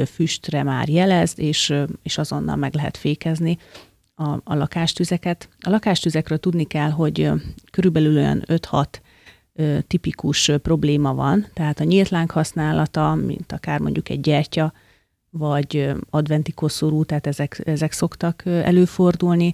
füstre 0.06 0.64
már 0.64 0.90
jelez, 0.90 1.34
és, 1.36 1.74
és 2.04 2.18
azonnal 2.18 2.56
meg 2.56 2.74
lehet 2.74 2.98
fékezni 2.98 3.58
a, 4.16 4.30
a 4.44 4.56
lakástüzeket. 4.56 5.50
A 5.60 5.70
lakástüzekről 5.70 6.38
tudni 6.38 6.64
kell, 6.64 6.90
hogy 6.90 7.32
körülbelül 7.72 8.16
olyan 8.16 8.44
5-6 8.48 8.86
tipikus 9.88 10.52
probléma 10.62 11.14
van, 11.14 11.48
tehát 11.54 11.80
a 11.80 11.84
nyílt 11.84 12.10
láng 12.10 12.32
használata, 12.32 13.16
mint 13.16 13.52
akár 13.52 13.80
mondjuk 13.80 14.10
egy 14.10 14.22
gyertya, 14.22 14.74
vagy 15.30 15.92
adventi 16.10 16.52
koszorú, 16.52 17.04
tehát 17.04 17.28
ezek, 17.28 17.62
ezek 17.66 17.92
szoktak 17.92 18.44
előfordulni. 18.46 19.54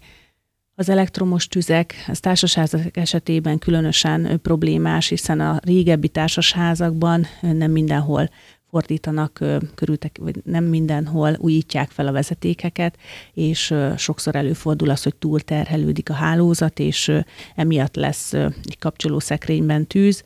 Az 0.75 0.89
elektromos 0.89 1.48
tüzek, 1.48 1.94
ez 2.08 2.20
társasházak 2.20 2.98
esetében 2.98 3.58
különösen 3.58 4.39
problémás, 4.42 5.08
hiszen 5.08 5.39
a 5.39 5.60
régebbi 5.63 6.10
társasházakban 6.10 7.25
nem 7.42 7.72
mindenhol 7.72 8.30
fordítanak 8.69 9.43
körültek, 9.75 10.17
vagy 10.21 10.36
nem 10.43 10.63
mindenhol 10.63 11.36
újítják 11.39 11.89
fel 11.89 12.07
a 12.07 12.12
vezetékeket, 12.12 12.97
és 13.33 13.74
sokszor 13.97 14.36
előfordul 14.36 14.89
az, 14.89 15.03
hogy 15.03 15.15
túlterhelődik 15.15 16.09
a 16.09 16.13
hálózat, 16.13 16.79
és 16.79 17.12
emiatt 17.55 17.95
lesz 17.95 18.33
egy 18.33 18.77
kapcsolószekrényben 18.79 19.88
tűz, 19.88 20.24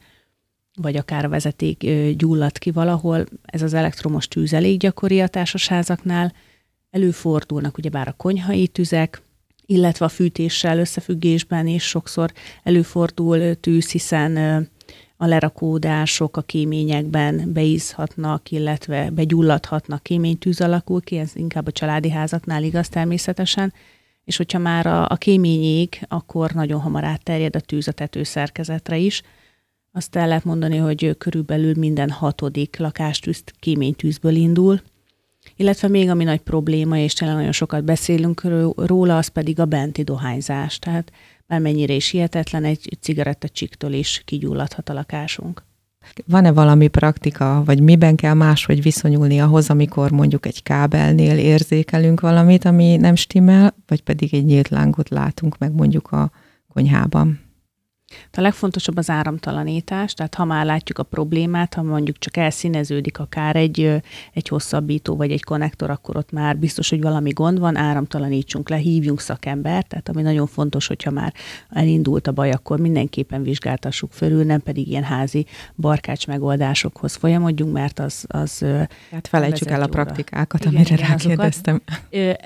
vagy 0.81 0.95
akár 0.95 1.25
a 1.25 1.29
vezeték 1.29 1.85
gyullad 2.17 2.57
ki 2.57 2.71
valahol. 2.71 3.25
Ez 3.45 3.61
az 3.61 3.73
elektromos 3.73 4.27
tűz 4.27 4.53
elég 4.53 4.79
gyakori 4.79 5.21
a 5.21 5.27
társasházaknál. 5.27 6.33
Előfordulnak 6.89 7.77
ugyebár 7.77 8.07
a 8.07 8.13
konyhai 8.17 8.67
tüzek, 8.67 9.21
illetve 9.65 10.05
a 10.05 10.09
fűtéssel 10.09 10.79
összefüggésben 10.79 11.67
is 11.67 11.83
sokszor 11.83 12.31
előfordul 12.63 13.55
tűz, 13.55 13.91
hiszen 13.91 14.69
a 15.21 15.25
lerakódások 15.25 16.37
a 16.37 16.41
kéményekben 16.41 17.53
beízhatnak, 17.53 18.51
illetve 18.51 19.09
begyulladhatnak, 19.09 20.03
kéménytűz 20.03 20.61
alakul 20.61 21.01
ki, 21.01 21.17
ez 21.17 21.31
inkább 21.35 21.67
a 21.67 21.71
családi 21.71 22.09
házaknál 22.09 22.63
igaz 22.63 22.89
természetesen, 22.89 23.73
és 24.23 24.37
hogyha 24.37 24.59
már 24.59 24.85
a, 24.85 25.09
a 25.09 25.15
kémény 25.15 25.63
ég, 25.63 26.05
akkor 26.07 26.51
nagyon 26.51 26.79
hamar 26.79 27.03
átterjed 27.03 27.55
a 27.55 27.59
tűz 27.59 27.87
a 27.87 27.91
tetőszerkezetre 27.91 28.97
is. 28.97 29.21
Azt 29.91 30.15
el 30.15 30.27
lehet 30.27 30.43
mondani, 30.43 30.77
hogy 30.77 31.15
körülbelül 31.17 31.73
minden 31.77 32.09
hatodik 32.09 32.77
lakástűz 32.77 33.43
kéménytűzből 33.59 34.35
indul, 34.35 34.81
illetve 35.55 35.87
még 35.87 36.09
ami 36.09 36.23
nagy 36.23 36.41
probléma, 36.41 36.97
és 36.97 37.13
tényleg 37.13 37.37
nagyon 37.37 37.51
sokat 37.51 37.83
beszélünk 37.83 38.41
róla, 38.75 39.17
az 39.17 39.27
pedig 39.27 39.59
a 39.59 39.65
benti 39.65 40.03
dohányzás. 40.03 40.79
Tehát 40.79 41.11
bármennyire 41.51 41.93
is 41.93 42.09
hihetetlen, 42.09 42.63
egy 42.63 42.97
cigarettacsiktól 42.99 43.91
is 43.91 44.21
kigyulladhat 44.25 44.89
a 44.89 44.93
lakásunk. 44.93 45.63
Van-e 46.25 46.51
valami 46.51 46.87
praktika, 46.87 47.63
vagy 47.65 47.81
miben 47.81 48.15
kell 48.15 48.33
máshogy 48.33 48.81
viszonyulni 48.81 49.39
ahhoz, 49.39 49.69
amikor 49.69 50.11
mondjuk 50.11 50.45
egy 50.45 50.63
kábelnél 50.63 51.37
érzékelünk 51.37 52.19
valamit, 52.19 52.65
ami 52.65 52.95
nem 52.95 53.15
stimmel, 53.15 53.75
vagy 53.87 54.01
pedig 54.03 54.33
egy 54.33 54.45
nyílt 54.45 54.69
lángot 54.69 55.09
látunk 55.09 55.57
meg 55.57 55.73
mondjuk 55.73 56.11
a 56.11 56.31
konyhában? 56.73 57.39
A 58.31 58.41
legfontosabb 58.41 58.97
az 58.97 59.09
áramtalanítás, 59.09 60.13
tehát 60.13 60.35
ha 60.35 60.45
már 60.45 60.65
látjuk 60.65 60.97
a 60.97 61.03
problémát, 61.03 61.73
ha 61.73 61.81
mondjuk 61.81 62.17
csak 62.19 62.37
elszíneződik 62.37 63.19
akár 63.19 63.55
egy, 63.55 64.01
egy 64.33 64.47
hosszabbító 64.47 65.15
vagy 65.15 65.31
egy 65.31 65.43
konnektor, 65.43 65.89
akkor 65.89 66.17
ott 66.17 66.31
már 66.31 66.57
biztos, 66.57 66.89
hogy 66.89 67.01
valami 67.01 67.29
gond 67.29 67.59
van, 67.59 67.75
áramtalanítsunk 67.75 68.69
le, 68.69 68.75
hívjunk 68.75 69.19
szakembert, 69.19 69.87
tehát 69.87 70.09
ami 70.09 70.21
nagyon 70.21 70.47
fontos, 70.47 70.87
hogyha 70.87 71.11
már 71.11 71.33
elindult 71.69 72.27
a 72.27 72.31
baj, 72.31 72.51
akkor 72.51 72.79
mindenképpen 72.79 73.43
vizsgáltassuk 73.43 74.11
fölül, 74.11 74.43
nem 74.43 74.61
pedig 74.61 74.87
ilyen 74.87 75.03
házi 75.03 75.45
barkács 75.75 76.27
megoldásokhoz 76.27 77.15
folyamodjunk, 77.15 77.73
mert 77.73 77.99
az... 77.99 78.25
az 78.27 78.65
hát 79.11 79.27
felejtsük 79.27 79.69
el 79.69 79.81
a 79.81 79.87
praktikákat, 79.87 80.61
igen, 80.65 80.75
amire 80.75 80.93
igen, 80.95 81.07
rákérdeztem. 81.07 81.81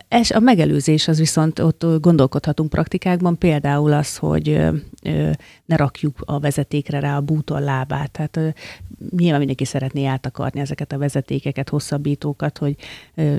Ez 0.08 0.32
a 0.32 0.40
megelőzés 0.40 1.08
az 1.08 1.18
viszont 1.18 1.60
ott 1.60 1.86
gondolkodhatunk 2.00 2.70
praktikákban, 2.70 3.38
például 3.38 3.94
az, 3.94 4.18
hogy 4.18 4.60
ne 5.66 5.76
rakjuk 5.76 6.22
a 6.26 6.40
vezetékre 6.40 7.00
rá 7.00 7.18
a 7.18 7.22
bútor 7.22 7.62
lábát. 7.62 8.12
Tehát 8.12 8.56
nyilván 9.10 9.38
mindenki 9.38 9.66
szeretné 9.66 10.06
átakarni 10.06 10.60
ezeket 10.60 10.92
a 10.92 10.98
vezetékeket, 10.98 11.70
hosszabbítókat, 11.70 12.58
hogy 12.58 12.76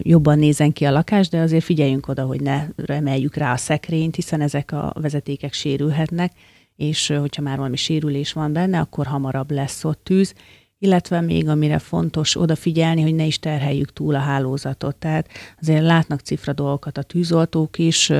jobban 0.00 0.38
nézen 0.38 0.72
ki 0.72 0.84
a 0.84 0.90
lakás, 0.90 1.28
de 1.28 1.38
azért 1.38 1.64
figyeljünk 1.64 2.08
oda, 2.08 2.24
hogy 2.24 2.40
ne 2.40 2.66
emeljük 2.86 3.34
rá 3.34 3.52
a 3.52 3.56
szekrényt, 3.56 4.14
hiszen 4.14 4.40
ezek 4.40 4.72
a 4.72 4.92
vezetékek 5.00 5.52
sérülhetnek, 5.52 6.32
és 6.76 7.06
hogyha 7.06 7.42
már 7.42 7.56
valami 7.56 7.76
sérülés 7.76 8.32
van 8.32 8.52
benne, 8.52 8.78
akkor 8.80 9.06
hamarabb 9.06 9.50
lesz 9.50 9.84
ott 9.84 10.04
tűz, 10.04 10.34
illetve 10.78 11.20
még 11.20 11.48
amire 11.48 11.78
fontos 11.78 12.36
odafigyelni, 12.36 13.02
hogy 13.02 13.14
ne 13.14 13.24
is 13.24 13.38
terheljük 13.38 13.92
túl 13.92 14.14
a 14.14 14.18
hálózatot. 14.18 14.96
Tehát 14.96 15.28
azért 15.60 15.82
látnak 15.82 16.20
cifra 16.20 16.52
dolgokat 16.52 16.98
a 16.98 17.02
tűzoltók 17.02 17.78
is, 17.78 18.12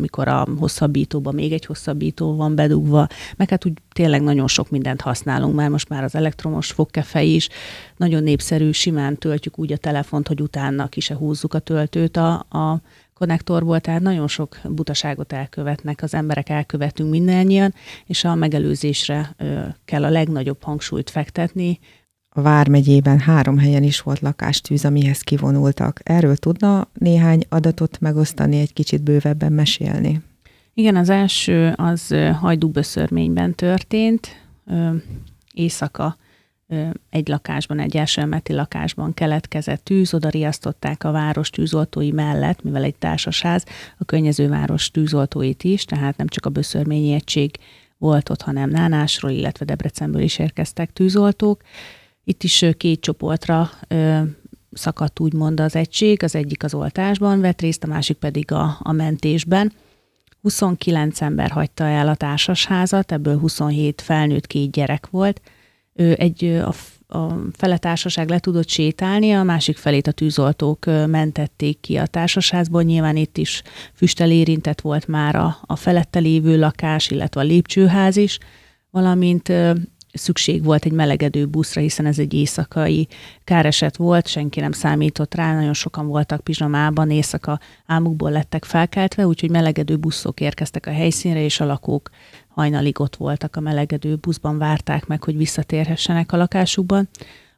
mikor 0.00 0.28
a 0.28 0.46
hosszabbítóban 0.58 1.34
még 1.34 1.52
egy 1.52 1.64
hosszabbító 1.64 2.36
van 2.36 2.54
bedugva, 2.54 3.06
meg 3.36 3.48
hát 3.48 3.66
úgy 3.66 3.72
tényleg 3.92 4.22
nagyon 4.22 4.48
sok 4.48 4.70
mindent 4.70 5.00
használunk 5.00 5.54
már, 5.54 5.68
most 5.68 5.88
már 5.88 6.04
az 6.04 6.14
elektromos 6.14 6.70
fogkefe 6.70 7.22
is, 7.22 7.48
nagyon 7.96 8.22
népszerű, 8.22 8.70
simán 8.70 9.18
töltjük 9.18 9.58
úgy 9.58 9.72
a 9.72 9.76
telefont, 9.76 10.28
hogy 10.28 10.40
utána 10.40 10.88
ki 10.88 11.00
se 11.00 11.14
húzzuk 11.14 11.54
a 11.54 11.58
töltőt 11.58 12.16
a, 12.16 12.32
a 12.38 12.80
konnektorból, 13.20 13.80
tehát 13.80 14.00
nagyon 14.00 14.28
sok 14.28 14.58
butaságot 14.64 15.32
elkövetnek, 15.32 16.02
az 16.02 16.14
emberek 16.14 16.48
elkövetünk 16.48 17.10
mindannyian, 17.10 17.74
és 18.06 18.24
a 18.24 18.34
megelőzésre 18.34 19.36
kell 19.84 20.04
a 20.04 20.08
legnagyobb 20.08 20.62
hangsúlyt 20.62 21.10
fektetni. 21.10 21.78
A 22.28 22.42
Vármegyében 22.42 23.18
három 23.18 23.58
helyen 23.58 23.82
is 23.82 24.00
volt 24.00 24.20
lakástűz, 24.20 24.84
amihez 24.84 25.20
kivonultak. 25.20 26.00
Erről 26.02 26.36
tudna 26.36 26.88
néhány 26.92 27.42
adatot 27.48 28.00
megosztani, 28.00 28.60
egy 28.60 28.72
kicsit 28.72 29.02
bővebben 29.02 29.52
mesélni? 29.52 30.22
Igen, 30.74 30.96
az 30.96 31.08
első 31.08 31.72
az 31.76 32.14
hajdúböszörményben 32.40 33.54
történt, 33.54 34.28
éjszaka 35.54 36.16
egy 37.10 37.28
lakásban, 37.28 37.78
egy 37.78 37.96
első 37.96 38.20
emeleti 38.20 38.52
lakásban 38.52 39.14
keletkezett 39.14 39.84
tűz, 39.84 40.14
oda 40.14 40.28
riasztották 40.28 41.04
a 41.04 41.10
város 41.10 41.50
tűzoltói 41.50 42.10
mellett, 42.10 42.62
mivel 42.62 42.82
egy 42.82 42.94
társasház, 42.94 43.64
a 43.98 44.04
környező 44.04 44.48
város 44.48 44.90
tűzoltóit 44.90 45.64
is, 45.64 45.84
tehát 45.84 46.16
nem 46.16 46.26
csak 46.26 46.46
a 46.46 46.50
Böszörményi 46.50 47.12
egység 47.12 47.56
volt 47.98 48.30
ott, 48.30 48.42
hanem 48.42 48.70
Nánásról, 48.70 49.30
illetve 49.30 49.64
Debrecenből 49.64 50.22
is 50.22 50.38
érkeztek 50.38 50.92
tűzoltók. 50.92 51.62
Itt 52.24 52.42
is 52.42 52.64
két 52.76 53.00
csoportra 53.00 53.70
ö, 53.88 54.20
szakadt 54.72 55.20
úgymond 55.20 55.60
az 55.60 55.76
egység, 55.76 56.22
az 56.22 56.34
egyik 56.34 56.64
az 56.64 56.74
oltásban 56.74 57.40
vett 57.40 57.60
részt, 57.60 57.84
a 57.84 57.86
másik 57.86 58.16
pedig 58.16 58.52
a, 58.52 58.76
a 58.82 58.92
mentésben. 58.92 59.72
29 60.42 61.20
ember 61.20 61.50
hagyta 61.50 61.84
el 61.84 62.08
a 62.08 62.14
társasházat, 62.14 63.12
ebből 63.12 63.38
27 63.38 64.00
felnőtt, 64.00 64.46
két 64.46 64.70
gyerek 64.70 65.06
volt, 65.10 65.40
egy 65.94 66.44
a, 66.44 66.74
a 67.18 67.36
fele 67.52 67.78
társaság 67.78 68.28
le 68.28 68.38
tudott 68.38 68.68
sétálni, 68.68 69.32
a 69.32 69.42
másik 69.42 69.76
felét 69.76 70.06
a 70.06 70.12
tűzoltók 70.12 70.84
mentették 71.06 71.80
ki 71.80 71.96
a 71.96 72.06
társasházból. 72.06 72.82
Nyilván 72.82 73.16
itt 73.16 73.36
is 73.36 73.62
füstel 73.94 74.30
érintett 74.30 74.80
volt 74.80 75.06
már 75.06 75.34
a, 75.34 75.56
a 75.60 75.76
felette 75.76 76.18
lévő 76.18 76.58
lakás, 76.58 77.10
illetve 77.10 77.40
a 77.40 77.44
lépcsőház 77.44 78.16
is, 78.16 78.38
valamint 78.90 79.52
szükség 80.12 80.64
volt 80.64 80.84
egy 80.84 80.92
melegedő 80.92 81.46
buszra, 81.46 81.80
hiszen 81.80 82.06
ez 82.06 82.18
egy 82.18 82.34
éjszakai 82.34 83.08
káreset 83.44 83.96
volt, 83.96 84.26
senki 84.26 84.60
nem 84.60 84.72
számított 84.72 85.34
rá, 85.34 85.54
nagyon 85.54 85.72
sokan 85.72 86.06
voltak 86.06 86.40
pizsamában, 86.40 87.10
éjszaka 87.10 87.60
álmukból 87.86 88.30
lettek 88.30 88.64
felkeltve, 88.64 89.26
úgyhogy 89.26 89.50
melegedő 89.50 89.96
buszok 89.96 90.40
érkeztek 90.40 90.86
a 90.86 90.90
helyszínre, 90.90 91.42
és 91.42 91.60
a 91.60 91.64
lakók 91.64 92.10
hajnalig 92.50 93.00
ott 93.00 93.16
voltak 93.16 93.56
a 93.56 93.60
melegedő 93.60 94.16
buszban, 94.16 94.58
várták 94.58 95.06
meg, 95.06 95.22
hogy 95.24 95.36
visszatérhessenek 95.36 96.32
a 96.32 96.36
lakásukban. 96.36 97.08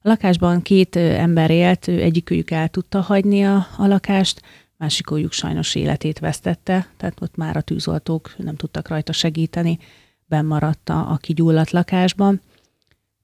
A 0.02 0.08
lakásban 0.08 0.62
két 0.62 0.96
ember 0.96 1.50
élt, 1.50 1.88
egyikőjük 1.88 2.50
el 2.50 2.68
tudta 2.68 3.00
hagyni 3.00 3.44
a, 3.44 3.66
a 3.76 3.86
lakást, 3.86 4.42
másikójuk 4.76 5.32
sajnos 5.32 5.74
életét 5.74 6.18
vesztette, 6.18 6.86
tehát 6.96 7.20
ott 7.20 7.36
már 7.36 7.56
a 7.56 7.60
tűzoltók 7.60 8.34
nem 8.36 8.56
tudtak 8.56 8.88
rajta 8.88 9.12
segíteni, 9.12 9.78
bennmaradt 10.26 10.88
a, 10.88 11.10
a 11.10 11.16
kigyulladt 11.16 11.70
lakásban. 11.70 12.40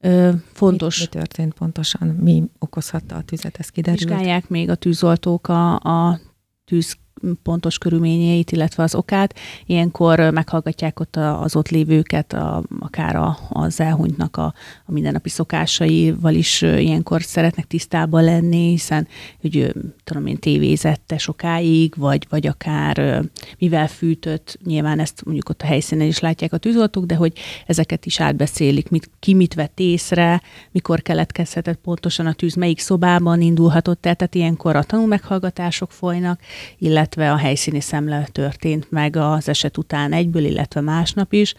Ö, 0.00 0.30
fontos. 0.52 0.98
Mi, 0.98 1.04
mi 1.04 1.18
történt 1.18 1.54
pontosan? 1.54 2.08
Mi 2.08 2.42
okozhatta 2.58 3.16
a 3.16 3.22
tüzet? 3.22 3.58
Ez 3.58 3.68
kiderült? 3.68 4.08
Vizsgálják 4.08 4.48
még 4.48 4.70
a 4.70 4.75
tűzoltók 4.75 5.48
a, 5.48 5.75
a 5.75 6.20
tűz 6.64 6.96
pontos 7.42 7.78
körülményeit, 7.78 8.52
illetve 8.52 8.82
az 8.82 8.94
okát. 8.94 9.34
Ilyenkor 9.66 10.18
meghallgatják 10.18 11.00
ott 11.00 11.16
az 11.16 11.56
ott 11.56 11.68
lévőket, 11.68 12.32
a, 12.32 12.62
akár 12.80 13.16
a, 13.16 13.38
az 13.48 13.80
elhunytnak 13.80 14.37
a, 14.37 14.54
a 14.87 14.92
mindennapi 14.92 15.28
szokásaival 15.28 16.34
is 16.34 16.62
ilyenkor 16.62 17.22
szeretnek 17.22 17.66
tisztában 17.66 18.25
lenni, 18.25 18.70
hiszen 18.70 19.06
hogy 19.40 19.72
tudom 20.04 20.26
én, 20.26 20.38
tévézette 20.38 21.18
sokáig, 21.18 21.94
vagy, 21.96 22.26
vagy 22.28 22.46
akár 22.46 23.25
mivel 23.58 23.88
fűtött, 23.88 24.58
nyilván 24.64 24.98
ezt 24.98 25.25
mondjuk 25.25 25.48
ott 25.48 25.62
a 25.62 25.66
helyszínen 25.66 26.06
is 26.06 26.18
látják 26.18 26.52
a 26.52 26.58
tűzoltók, 26.58 27.04
de 27.04 27.14
hogy 27.14 27.32
ezeket 27.66 28.06
is 28.06 28.20
átbeszélik, 28.20 28.90
mit, 28.90 29.10
ki 29.20 29.34
mit 29.34 29.54
vett 29.54 29.80
észre, 29.80 30.42
mikor 30.70 31.02
keletkezhetett 31.02 31.78
pontosan 31.78 32.26
a 32.26 32.32
tűz, 32.32 32.54
melyik 32.54 32.78
szobában 32.78 33.40
indulhatott 33.40 34.06
el, 34.06 34.14
tehát 34.14 34.34
ilyenkor 34.34 34.76
a 34.76 34.82
tanulmeghallgatások 34.82 35.92
folynak, 35.92 36.40
illetve 36.78 37.08
illetve 37.09 37.33
a 37.33 37.37
helyszíni 37.37 37.81
szemle 37.81 38.29
történt 38.33 38.91
meg 38.91 39.17
az 39.17 39.49
eset 39.49 39.79
után 39.79 40.12
egyből, 40.12 40.45
illetve 40.45 40.81
másnap 40.81 41.33
is. 41.33 41.55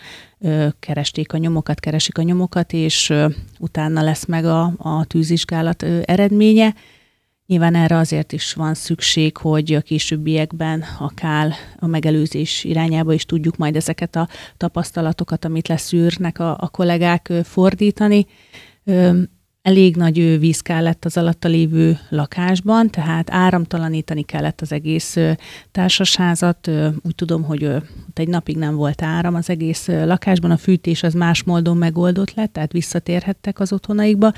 Keresték 0.80 1.34
a 1.34 1.38
nyomokat, 1.38 1.80
keresik 1.80 2.18
a 2.18 2.22
nyomokat, 2.22 2.74
és 2.74 3.14
utána 3.60 4.02
lesz 4.02 4.26
meg 4.26 4.46
a, 4.46 4.74
a 4.78 5.06
tűzvizsgálat 5.06 5.84
eredménye. 6.06 6.76
Nyilván 7.46 7.76
erre 7.76 7.98
azért 7.98 8.32
is 8.32 8.54
van 8.54 8.74
szükség, 8.74 9.38
hogy 9.38 9.74
a 9.74 9.82
későbbiekben 9.82 10.84
akár 11.00 11.54
a 11.80 11.88
megelőzés 11.88 12.64
irányába 12.64 13.14
is 13.14 13.26
tudjuk 13.26 13.58
majd 13.58 13.76
ezeket 13.76 14.16
a 14.16 14.28
tapasztalatokat, 14.58 15.46
amit 15.46 15.68
leszűrnek 15.68 16.40
a, 16.40 16.58
a 16.60 16.70
kollégák 16.70 17.32
fordítani 17.44 18.26
elég 19.62 19.96
nagy 19.96 20.40
víz 20.40 20.60
kellett 20.60 21.06
az 21.06 21.18
alatta 21.18 21.48
lévő 21.48 22.00
lakásban, 22.10 22.90
tehát 22.90 23.32
áramtalanítani 23.32 24.22
kellett 24.22 24.62
az 24.62 24.72
egész 24.72 25.18
társasházat. 25.72 26.68
Úgy 27.02 27.16
tudom, 27.16 27.44
hogy 27.44 27.76
egy 28.14 28.28
napig 28.28 28.58
nem 28.58 28.76
volt 28.76 29.02
áram 29.02 29.36
az 29.36 29.50
egész 29.50 29.88
lakásban, 29.88 30.52
a 30.52 30.58
fűtés 30.58 31.04
az 31.04 31.14
más 31.14 31.44
módon 31.44 31.78
megoldott 31.78 32.34
lett, 32.34 32.54
tehát 32.54 32.72
visszatérhettek 32.72 33.60
az 33.60 33.74
otthonaikba, 33.74 34.32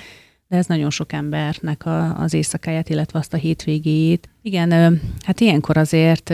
de 0.47 0.57
ez 0.57 0.65
nagyon 0.65 0.89
sok 0.89 1.13
embernek 1.13 1.85
a, 1.85 2.19
az 2.19 2.33
éjszakáját, 2.33 2.89
illetve 2.89 3.19
azt 3.19 3.33
a 3.33 3.37
hétvégéjét. 3.37 4.29
Igen, 4.41 4.99
hát 5.25 5.39
ilyenkor 5.39 5.77
azért 5.77 6.33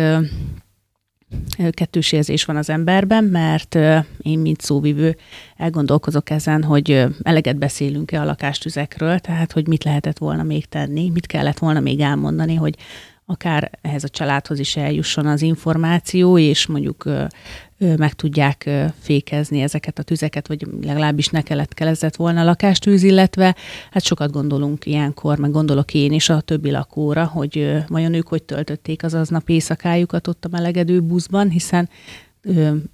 kettős 1.71 2.11
érzés 2.11 2.45
van 2.45 2.55
az 2.55 2.69
emberben, 2.69 3.23
mert 3.23 3.75
én, 4.21 4.39
mint 4.39 4.61
szóvivő, 4.61 5.17
elgondolkozok 5.57 6.29
ezen, 6.29 6.63
hogy 6.63 7.05
eleget 7.21 7.57
beszélünk-e 7.57 8.21
a 8.21 8.25
lakástüzekről, 8.25 9.19
tehát 9.19 9.51
hogy 9.51 9.67
mit 9.67 9.83
lehetett 9.83 10.17
volna 10.17 10.43
még 10.43 10.65
tenni, 10.65 11.09
mit 11.09 11.25
kellett 11.25 11.57
volna 11.57 11.79
még 11.79 11.99
elmondani, 11.99 12.55
hogy 12.55 12.75
akár 13.25 13.71
ehhez 13.81 14.03
a 14.03 14.09
családhoz 14.09 14.59
is 14.59 14.75
eljusson 14.75 15.25
az 15.25 15.41
információ, 15.41 16.37
és 16.37 16.65
mondjuk 16.67 17.03
meg 17.77 18.13
tudják 18.13 18.69
fékezni 18.99 19.61
ezeket 19.61 19.99
a 19.99 20.03
tüzeket, 20.03 20.47
vagy 20.47 20.67
legalábbis 20.81 21.27
ne 21.27 21.41
keletkezett 21.41 22.15
volna 22.15 22.43
lakástűz, 22.43 23.03
illetve 23.03 23.55
hát 23.91 24.03
sokat 24.03 24.31
gondolunk 24.31 24.85
ilyenkor, 24.85 25.37
meg 25.37 25.51
gondolok 25.51 25.93
én 25.93 26.11
is 26.11 26.29
a 26.29 26.41
többi 26.41 26.71
lakóra, 26.71 27.25
hogy 27.25 27.83
vajon 27.87 28.13
ők 28.13 28.27
hogy 28.27 28.43
töltötték 28.43 29.03
az 29.03 29.13
aznap 29.13 29.49
éjszakájukat 29.49 30.27
ott 30.27 30.45
a 30.45 30.49
melegedő 30.51 31.01
buszban, 31.01 31.49
hiszen 31.49 31.89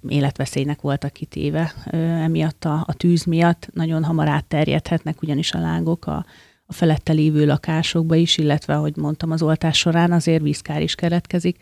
életveszélynek 0.08 0.80
voltak 0.80 1.12
kitéve 1.12 1.74
emiatt 2.22 2.64
a, 2.64 2.84
a 2.86 2.94
tűz 2.94 3.24
miatt. 3.24 3.68
Nagyon 3.72 4.04
hamar 4.04 4.28
átterjedhetnek 4.28 5.22
ugyanis 5.22 5.52
a 5.52 5.60
lángok 5.60 6.06
a, 6.06 6.24
a 6.66 6.72
felette 6.72 7.12
lévő 7.12 7.46
lakásokba 7.46 8.14
is, 8.14 8.38
illetve, 8.38 8.74
ahogy 8.74 8.96
mondtam, 8.96 9.30
az 9.30 9.42
oltás 9.42 9.78
során 9.78 10.12
azért 10.12 10.42
vízkár 10.42 10.82
is 10.82 10.94
keletkezik, 10.94 11.56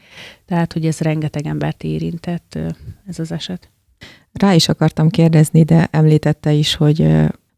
tehát, 0.46 0.72
hogy 0.72 0.86
ez 0.86 0.98
rengeteg 0.98 1.46
embert 1.46 1.82
érintett 1.82 2.58
ez 3.06 3.18
az 3.18 3.32
eset. 3.32 3.70
Rá 4.32 4.54
is 4.54 4.68
akartam 4.68 5.08
kérdezni, 5.08 5.62
de 5.62 5.88
említette 5.90 6.52
is, 6.52 6.74
hogy 6.74 7.06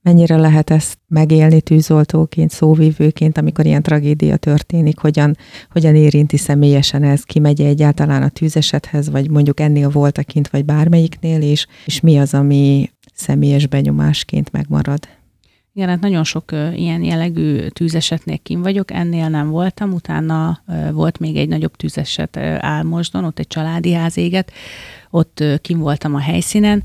mennyire 0.03 0.37
lehet 0.37 0.71
ezt 0.71 0.99
megélni 1.09 1.61
tűzoltóként, 1.61 2.51
szóvívőként, 2.51 3.39
amikor 3.39 3.67
ilyen 3.67 3.83
tragédia 3.83 4.37
történik, 4.37 4.99
hogyan, 4.99 5.37
hogyan 5.71 5.95
érinti 5.95 6.37
személyesen 6.37 7.03
ez, 7.03 7.23
ki 7.23 7.39
megy 7.39 7.61
egyáltalán 7.61 8.23
a 8.23 8.29
tűzesethez, 8.29 9.11
vagy 9.11 9.31
mondjuk 9.31 9.61
ennél 9.61 9.89
voltakint, 9.91 10.49
vagy 10.49 10.65
bármelyiknél, 10.65 11.43
és, 11.43 11.67
és 11.87 12.01
mi 12.01 12.19
az, 12.19 12.35
ami 12.35 12.91
személyes 13.15 13.67
benyomásként 13.67 14.53
megmarad? 14.53 15.09
Igen, 15.77 15.89
hát 15.89 16.01
nagyon 16.01 16.25
sok 16.25 16.53
ilyen 16.75 17.03
jellegű 17.03 17.67
tűzesetnél 17.67 18.39
kim 18.39 18.63
vagyok, 18.63 18.91
ennél 18.91 19.29
nem 19.29 19.49
voltam, 19.51 19.93
utána 19.93 20.61
volt 20.93 21.19
még 21.19 21.37
egy 21.37 21.49
nagyobb 21.49 21.77
tűzeset 21.77 22.37
Álmosdon, 22.59 23.25
ott 23.25 23.39
egy 23.39 23.47
családi 23.47 23.93
ház 23.93 24.17
éget, 24.17 24.53
ott 25.11 25.45
kim 25.63 25.79
voltam 25.79 26.15
a 26.15 26.21
helyszínen, 26.21 26.83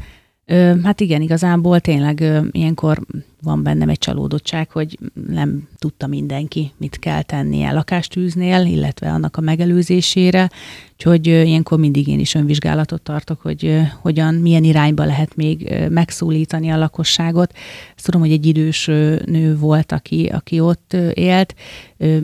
Hát 0.84 1.02
igen, 1.02 1.21
igazából 1.21 1.80
tényleg 1.80 2.23
ilyenkor 2.52 3.06
van 3.41 3.63
bennem 3.63 3.89
egy 3.89 3.97
csalódottság, 3.97 4.71
hogy 4.71 4.97
nem 5.28 5.67
tudta 5.78 6.08
mindenki, 6.08 6.71
mit 6.78 6.99
kell 6.99 7.21
tennie 7.21 7.71
lakástűznél, 7.71 8.65
illetve 8.65 9.12
annak 9.12 9.38
a 9.38 9.41
megelőzésére, 9.41 10.49
úgyhogy 10.91 11.28
ilyenkor 11.28 11.80
mindig 11.80 12.08
én 12.08 12.19
is 12.19 12.36
önvizsgálatot 12.36 13.02
tartok, 13.02 13.41
hogy 13.41 13.80
hogyan, 14.02 14.34
milyen 14.36 14.63
irányba 14.63 15.06
lehet 15.06 15.36
még 15.36 15.73
megszólítani 15.89 16.69
a 16.69 16.78
lakosságot. 16.78 17.54
Ezt 17.95 18.06
tudom, 18.06 18.21
hogy 18.21 18.32
egy 18.32 18.45
idős 18.45 18.86
nő 19.25 19.58
volt, 19.58 19.91
aki, 19.91 20.25
aki 20.34 20.60
ott 20.60 20.95
élt. 21.13 21.56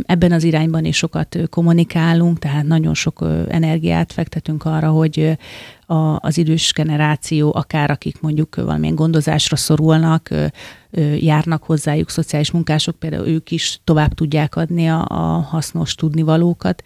Ebben 0.01 0.31
az 0.31 0.43
irányban 0.43 0.85
is 0.85 0.97
sokat 0.97 1.37
kommunikálunk, 1.49 2.39
tehát 2.39 2.65
nagyon 2.65 2.93
sok 2.93 3.25
energiát 3.49 4.13
fektetünk 4.13 4.65
arra, 4.65 4.89
hogy 4.89 5.37
a, 5.85 6.19
az 6.19 6.37
idős 6.37 6.73
generáció, 6.73 7.51
akár 7.55 7.91
akik 7.91 8.21
mondjuk 8.21 8.55
valamilyen 8.55 8.95
gondozásra 8.95 9.55
szorulnak, 9.55 10.29
járnak 11.19 11.63
hozzájuk 11.63 12.09
szociális 12.09 12.51
munkások, 12.51 12.95
például 12.95 13.27
ők 13.27 13.51
is 13.51 13.79
tovább 13.83 14.13
tudják 14.13 14.55
adni 14.55 14.89
a, 14.89 15.05
a 15.07 15.39
hasznos 15.39 15.95
tudnivalókat 15.95 16.83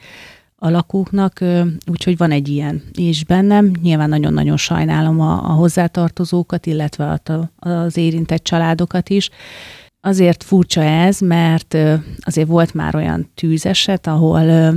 a 0.56 0.70
lakóknak, 0.70 1.44
úgyhogy 1.88 2.18
van 2.18 2.32
egy 2.32 2.48
ilyen 2.48 2.84
is 2.94 3.26
bennem. 3.26 3.72
Nyilván 3.82 4.10
nagyon-nagyon 4.10 4.58
sajnálom 4.58 5.20
a, 5.22 5.50
a 5.50 5.52
hozzátartozókat, 5.52 6.66
illetve 6.66 7.22
az 7.60 7.98
érintett 7.98 8.44
családokat 8.44 9.10
is. 9.10 9.30
Azért 10.02 10.44
furcsa 10.44 10.82
ez, 10.82 11.20
mert 11.20 11.78
azért 12.20 12.48
volt 12.48 12.74
már 12.74 12.96
olyan 12.96 13.32
tűzeset, 13.36 14.08
ahol 14.08 14.74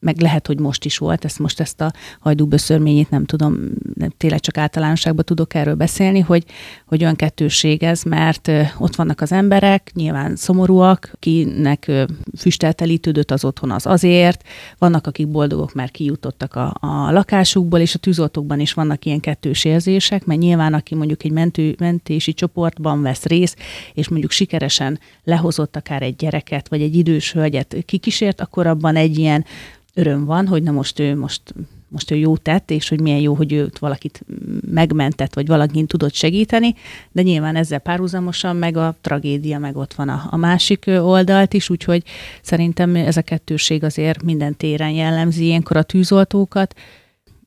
meg 0.00 0.20
lehet, 0.20 0.46
hogy 0.46 0.58
most 0.58 0.84
is 0.84 0.98
volt, 0.98 1.24
ezt 1.24 1.38
most 1.38 1.60
ezt 1.60 1.80
a 1.80 1.92
hajdúböszörményét 2.20 3.10
nem 3.10 3.24
tudom, 3.24 3.58
nem, 3.94 4.12
tényleg 4.16 4.40
csak 4.40 4.58
általánosságban 4.58 5.24
tudok 5.24 5.54
erről 5.54 5.74
beszélni, 5.74 6.20
hogy, 6.20 6.44
hogy 6.86 7.02
olyan 7.02 7.16
kettőség 7.16 7.82
ez, 7.82 8.02
mert 8.02 8.50
ott 8.78 8.96
vannak 8.96 9.20
az 9.20 9.32
emberek, 9.32 9.90
nyilván 9.94 10.36
szomorúak, 10.36 11.12
kinek 11.18 11.90
füsteltelítődött 12.36 13.30
az 13.30 13.44
otthon 13.44 13.70
az 13.70 13.86
azért, 13.86 14.42
vannak, 14.78 15.06
akik 15.06 15.28
boldogok, 15.28 15.74
mert 15.74 15.90
kijutottak 15.90 16.54
a, 16.54 16.74
a 16.80 17.10
lakásukból, 17.10 17.78
és 17.78 17.94
a 17.94 17.98
tűzoltókban 17.98 18.60
is 18.60 18.72
vannak 18.72 19.04
ilyen 19.04 19.20
kettős 19.20 19.64
érzések, 19.64 20.24
mert 20.24 20.40
nyilván 20.40 20.74
aki 20.74 20.94
mondjuk 20.94 21.24
egy 21.24 21.32
mentő, 21.32 21.74
mentési 21.78 22.34
csoportban 22.34 23.02
vesz 23.02 23.24
részt, 23.24 23.58
és 23.94 24.08
mondjuk 24.08 24.30
sikeresen 24.30 25.00
lehozott 25.24 25.76
akár 25.76 26.02
egy 26.02 26.16
gyereket, 26.16 26.68
vagy 26.68 26.82
egy 26.82 26.96
idős 26.96 27.32
hölgyet 27.32 27.76
kikísért, 27.84 28.40
akkor 28.40 28.66
abban 28.66 28.96
egy 28.96 29.18
ilyen 29.18 29.44
öröm 29.98 30.24
van, 30.24 30.46
hogy 30.46 30.62
na 30.62 30.70
most 30.70 30.98
ő 30.98 31.16
most 31.16 31.42
most 31.90 32.10
ő 32.10 32.16
jó 32.16 32.36
tett, 32.36 32.70
és 32.70 32.88
hogy 32.88 33.00
milyen 33.00 33.18
jó, 33.18 33.34
hogy 33.34 33.52
őt 33.52 33.78
valakit 33.78 34.24
megmentett, 34.70 35.34
vagy 35.34 35.46
valakin 35.46 35.86
tudott 35.86 36.14
segíteni, 36.14 36.74
de 37.12 37.22
nyilván 37.22 37.56
ezzel 37.56 37.78
párhuzamosan 37.78 38.56
meg 38.56 38.76
a 38.76 38.96
tragédia 39.00 39.58
meg 39.58 39.76
ott 39.76 39.94
van 39.94 40.08
a, 40.08 40.26
a 40.30 40.36
másik 40.36 40.84
oldalt 40.86 41.54
is, 41.54 41.70
úgyhogy 41.70 42.02
szerintem 42.42 42.96
ez 42.96 43.16
a 43.16 43.22
kettőség 43.22 43.84
azért 43.84 44.22
minden 44.22 44.56
téren 44.56 44.90
jellemzi 44.90 45.44
ilyenkor 45.44 45.76
a 45.76 45.82
tűzoltókat. 45.82 46.74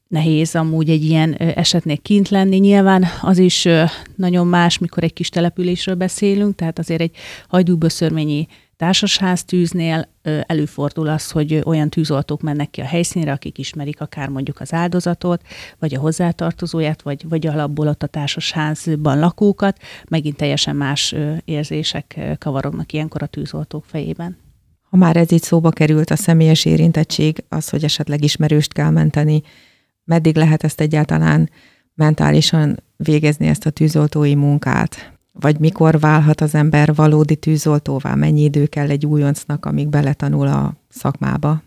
Nehéz 0.08 0.56
amúgy 0.56 0.90
egy 0.90 1.04
ilyen 1.04 1.34
esetnél 1.34 1.98
kint 1.98 2.30
lenni. 2.30 2.58
Nyilván 2.58 3.06
az 3.22 3.38
is 3.38 3.68
nagyon 4.16 4.48
más, 4.48 4.78
mikor 4.78 5.04
egy 5.04 5.14
kis 5.14 5.30
településről 5.30 5.96
beszélünk, 5.96 6.56
tehát 6.56 6.80
azért 6.80 7.02
egy 7.02 7.16
hajdúböszörményi 7.48 8.48
társasháztűznél 8.82 10.08
előfordul 10.46 11.08
az, 11.08 11.32
hogy 11.32 11.62
olyan 11.65 11.89
tűzoltók 11.89 12.41
mennek 12.41 12.70
ki 12.70 12.82
a 12.82 12.86
helyszínre, 12.86 13.32
akik 13.32 13.58
ismerik 13.58 14.02
akár 14.02 14.30
mondjuk 14.30 14.60
az 14.60 14.74
áldozatot, 14.74 15.41
vagy 15.80 15.96
a 15.96 16.00
hozzátartozóját, 16.00 17.02
vagy, 17.02 17.26
vagy 17.30 17.48
alapból 17.48 17.88
ott 17.88 18.04
a 18.04 18.08
társasházban 18.08 19.20
lakókat, 19.20 19.78
megint 20.10 20.36
teljesen 20.36 20.76
más 20.76 21.15
érzések 21.46 22.20
kavarognak 22.39 22.94
ilyenkor 22.94 23.24
a 23.24 23.26
tűzoltók 23.26 23.86
fejében. 23.86 24.38
Ha 24.89 24.98
már 24.98 25.17
ez 25.17 25.32
itt 25.32 25.44
szóba 25.44 25.70
került, 25.70 26.10
a 26.10 26.15
személyes 26.15 26.65
érintettség, 26.65 27.44
az, 27.50 27.70
hogy 27.70 27.84
esetleg 27.84 28.24
ismerőst 28.24 28.74
kell 28.74 28.89
menteni, 28.89 29.41
meddig 30.04 30.36
lehet 30.36 30.63
ezt 30.63 30.82
egyáltalán 30.82 31.50
mentálisan 31.94 32.84
végezni 32.98 33.48
ezt 33.48 33.65
a 33.65 33.70
tűzoltói 33.70 34.36
munkát? 34.36 35.11
Vagy 35.32 35.60
mikor 35.60 36.00
válhat 36.00 36.41
az 36.41 36.56
ember 36.56 36.96
valódi 36.96 37.36
tűzoltóvá? 37.36 38.15
Mennyi 38.15 38.44
idő 38.44 38.65
kell 38.65 38.89
egy 38.89 39.06
újoncnak, 39.06 39.65
amíg 39.65 39.88
beletanul 39.88 40.48
a 40.48 40.74
szakmába? 40.89 41.62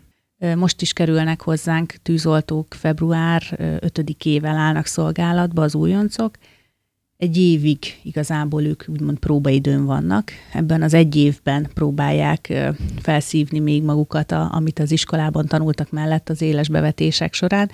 Most 0.55 0.81
is 0.81 0.93
kerülnek 0.93 1.41
hozzánk 1.41 1.91
tűzoltók, 1.91 2.73
február 2.73 3.41
5-ével 3.59 4.53
állnak 4.55 4.85
szolgálatba 4.85 5.61
az 5.61 5.75
újoncok. 5.75 6.37
Egy 7.17 7.37
évig 7.37 7.77
igazából 8.03 8.63
ők 8.63 8.83
úgymond 8.87 9.19
próbaidőn 9.19 9.85
vannak. 9.85 10.31
Ebben 10.53 10.81
az 10.81 10.93
egy 10.93 11.15
évben 11.15 11.69
próbálják 11.73 12.53
felszívni 13.01 13.59
még 13.59 13.83
magukat, 13.83 14.31
a, 14.31 14.49
amit 14.53 14.79
az 14.79 14.91
iskolában 14.91 15.45
tanultak 15.45 15.91
mellett 15.91 16.29
az 16.29 16.41
éles 16.41 16.69
bevetések 16.69 17.33
során. 17.33 17.71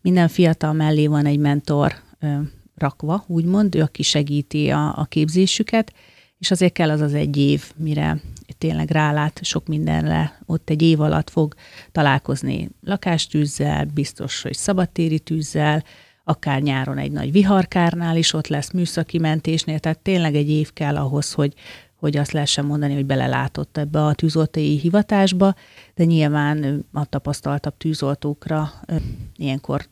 Minden 0.00 0.28
fiatal 0.28 0.72
mellé 0.72 1.06
van 1.06 1.26
egy 1.26 1.38
mentor 1.38 1.92
rakva, 2.74 3.24
úgymond, 3.26 3.74
ő, 3.74 3.80
aki 3.80 4.02
segíti 4.02 4.70
a, 4.70 4.98
a 4.98 5.04
képzésüket, 5.04 5.92
és 6.38 6.50
azért 6.50 6.72
kell 6.72 6.90
az 6.90 7.00
az 7.00 7.14
egy 7.14 7.36
év, 7.36 7.72
mire 7.76 8.20
tényleg 8.58 8.90
rálát 8.90 9.40
sok 9.42 9.66
mindenre, 9.66 10.38
ott 10.46 10.70
egy 10.70 10.82
év 10.82 11.00
alatt 11.00 11.30
fog 11.30 11.54
találkozni 11.92 12.70
lakástűzzel, 12.80 13.84
biztos, 13.84 14.42
hogy 14.42 14.54
szabadtéri 14.54 15.18
tűzzel, 15.18 15.84
akár 16.24 16.62
nyáron 16.62 16.98
egy 16.98 17.12
nagy 17.12 17.32
viharkárnál 17.32 18.16
is 18.16 18.32
ott 18.32 18.46
lesz 18.46 18.70
műszaki 18.70 19.18
mentésnél, 19.18 19.78
tehát 19.78 19.98
tényleg 19.98 20.34
egy 20.34 20.50
év 20.50 20.72
kell 20.72 20.96
ahhoz, 20.96 21.32
hogy, 21.32 21.54
hogy 21.94 22.16
azt 22.16 22.32
lehessen 22.32 22.64
mondani, 22.64 22.94
hogy 22.94 23.06
belelátott 23.06 23.76
ebbe 23.76 24.04
a 24.04 24.14
tűzoltói 24.14 24.78
hivatásba, 24.78 25.54
de 25.94 26.04
nyilván 26.04 26.84
a 26.92 27.04
tapasztaltabb 27.04 27.76
tűzoltókra 27.76 28.72
ilyenkor 29.36 29.86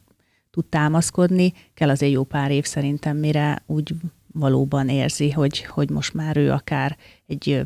tud 0.53 0.65
támaszkodni, 0.65 1.53
kell 1.75 1.89
azért 1.89 2.13
jó 2.13 2.25
pár 2.25 2.51
év 2.51 2.65
szerintem, 2.65 3.17
mire 3.17 3.63
úgy 3.67 3.95
valóban 4.33 4.89
érzi, 4.89 5.31
hogy, 5.31 5.65
hogy 5.65 5.91
most 5.91 6.15
már 6.15 6.37
ő 6.37 6.51
akár 6.51 6.97
egy 7.27 7.63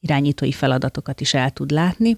irányítói 0.00 0.52
feladatokat 0.52 1.20
is 1.20 1.34
el 1.34 1.50
tud 1.50 1.70
látni. 1.70 2.16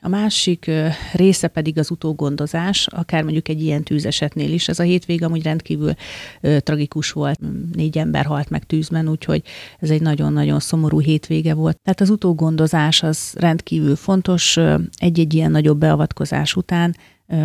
A 0.00 0.08
másik 0.08 0.70
része 1.12 1.48
pedig 1.48 1.78
az 1.78 1.90
utógondozás, 1.90 2.86
akár 2.86 3.22
mondjuk 3.22 3.48
egy 3.48 3.62
ilyen 3.62 3.82
tűzesetnél 3.82 4.52
is. 4.52 4.68
Ez 4.68 4.78
a 4.78 4.82
hétvég 4.82 5.22
amúgy 5.22 5.42
rendkívül 5.42 5.92
tragikus 6.40 7.12
volt, 7.12 7.40
négy 7.72 7.98
ember 7.98 8.24
halt 8.24 8.50
meg 8.50 8.64
tűzben, 8.64 9.08
úgyhogy 9.08 9.42
ez 9.78 9.90
egy 9.90 10.00
nagyon-nagyon 10.00 10.60
szomorú 10.60 11.00
hétvége 11.00 11.54
volt. 11.54 11.80
Tehát 11.82 12.00
az 12.00 12.10
utógondozás 12.10 13.02
az 13.02 13.34
rendkívül 13.36 13.96
fontos. 13.96 14.56
Egy-egy 14.96 15.34
ilyen 15.34 15.50
nagyobb 15.50 15.78
beavatkozás 15.78 16.56
után 16.56 16.96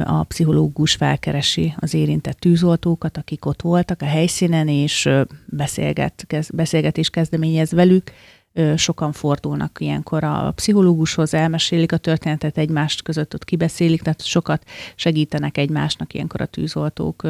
a 0.04 0.24
pszichológus 0.24 0.94
felkeresi 0.94 1.74
az 1.80 1.94
érintett 1.94 2.40
tűzoltókat, 2.40 3.18
akik 3.18 3.46
ott 3.46 3.62
voltak 3.62 4.02
a 4.02 4.06
helyszínen, 4.06 4.68
és 4.68 5.10
beszélget, 5.46 6.28
beszélgetés 6.54 7.10
kezdeményez 7.10 7.72
velük, 7.72 8.12
sokan 8.76 9.12
fordulnak 9.12 9.78
ilyenkor 9.80 10.24
a 10.24 10.52
pszichológushoz, 10.56 11.34
elmesélik 11.34 11.92
a 11.92 11.98
történetet 11.98 12.58
egymást 12.58 13.02
között, 13.02 13.34
ott 13.34 13.46
kibeszélik, 13.46 14.02
tehát 14.02 14.26
sokat 14.26 14.64
segítenek 14.96 15.58
egymásnak 15.58 16.14
ilyenkor 16.14 16.42
a 16.42 16.46
tűzoltók, 16.46 17.28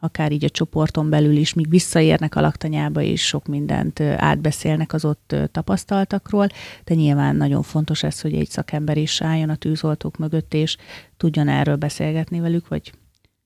akár 0.00 0.32
így 0.32 0.44
a 0.44 0.48
csoporton 0.48 1.10
belül 1.10 1.36
is, 1.36 1.54
míg 1.54 1.68
visszaérnek 1.68 2.34
a 2.34 2.40
laktanyába, 2.40 3.00
és 3.00 3.26
sok 3.26 3.46
mindent 3.46 4.00
átbeszélnek 4.00 4.92
az 4.92 5.04
ott 5.04 5.34
tapasztaltakról, 5.52 6.46
de 6.84 6.94
nyilván 6.94 7.36
nagyon 7.36 7.62
fontos 7.62 8.02
ez, 8.02 8.20
hogy 8.20 8.34
egy 8.34 8.48
szakember 8.48 8.96
is 8.96 9.22
álljon 9.22 9.48
a 9.48 9.56
tűzoltók 9.56 10.16
mögött, 10.16 10.54
és 10.54 10.76
tudjon 11.16 11.48
erről 11.48 11.76
beszélgetni 11.76 12.40
velük, 12.40 12.68
vagy 12.68 12.92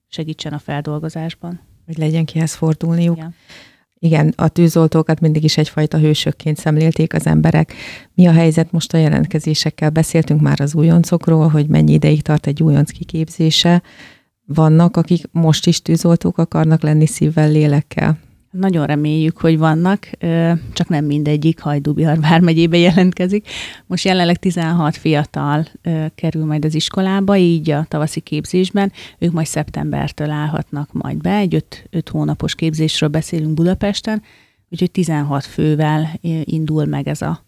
segítsen 0.07 0.53
a 0.53 0.59
feldolgozásban. 0.59 1.59
Hogy 1.85 1.97
legyen 1.97 2.25
kihez 2.25 2.53
fordulniuk. 2.53 3.17
Igen. 3.17 3.35
Igen, 3.99 4.33
a 4.35 4.47
tűzoltókat 4.47 5.19
mindig 5.19 5.43
is 5.43 5.57
egyfajta 5.57 5.97
hősökként 5.97 6.57
szemlélték 6.57 7.13
az 7.13 7.25
emberek. 7.25 7.73
Mi 8.13 8.27
a 8.27 8.31
helyzet 8.31 8.71
most 8.71 8.93
a 8.93 8.97
jelentkezésekkel? 8.97 9.89
Beszéltünk 9.89 10.41
már 10.41 10.61
az 10.61 10.75
újoncokról, 10.75 11.47
hogy 11.47 11.67
mennyi 11.67 11.93
ideig 11.93 12.21
tart 12.21 12.47
egy 12.47 12.63
újonc 12.63 12.91
kiképzése. 12.91 13.81
Vannak, 14.53 14.97
akik 14.97 15.23
most 15.31 15.67
is 15.67 15.81
tűzoltók 15.81 16.37
akarnak 16.37 16.81
lenni 16.81 17.05
szívvel, 17.05 17.51
lélekkel? 17.51 18.17
Nagyon 18.51 18.85
reméljük, 18.85 19.37
hogy 19.37 19.57
vannak, 19.57 20.09
csak 20.73 20.87
nem 20.87 21.05
mindegyik 21.05 21.59
Hajdúbihar 21.59 22.19
vármegyébe 22.19 22.77
jelentkezik. 22.77 23.47
Most 23.85 24.05
jelenleg 24.05 24.37
16 24.37 24.95
fiatal 24.95 25.65
kerül 26.15 26.45
majd 26.45 26.65
az 26.65 26.75
iskolába, 26.75 27.37
így 27.37 27.69
a 27.69 27.85
tavaszi 27.87 28.19
képzésben. 28.19 28.91
Ők 29.19 29.31
majd 29.31 29.47
szeptembertől 29.47 30.29
állhatnak 30.29 30.89
majd 30.91 31.17
be. 31.17 31.35
Egy 31.35 31.55
5, 31.55 31.87
5 31.89 32.09
hónapos 32.09 32.55
képzésről 32.55 33.09
beszélünk 33.09 33.53
Budapesten, 33.53 34.21
úgyhogy 34.69 34.91
16 34.91 35.45
fővel 35.45 36.19
indul 36.43 36.85
meg 36.85 37.07
ez 37.07 37.21
a, 37.21 37.43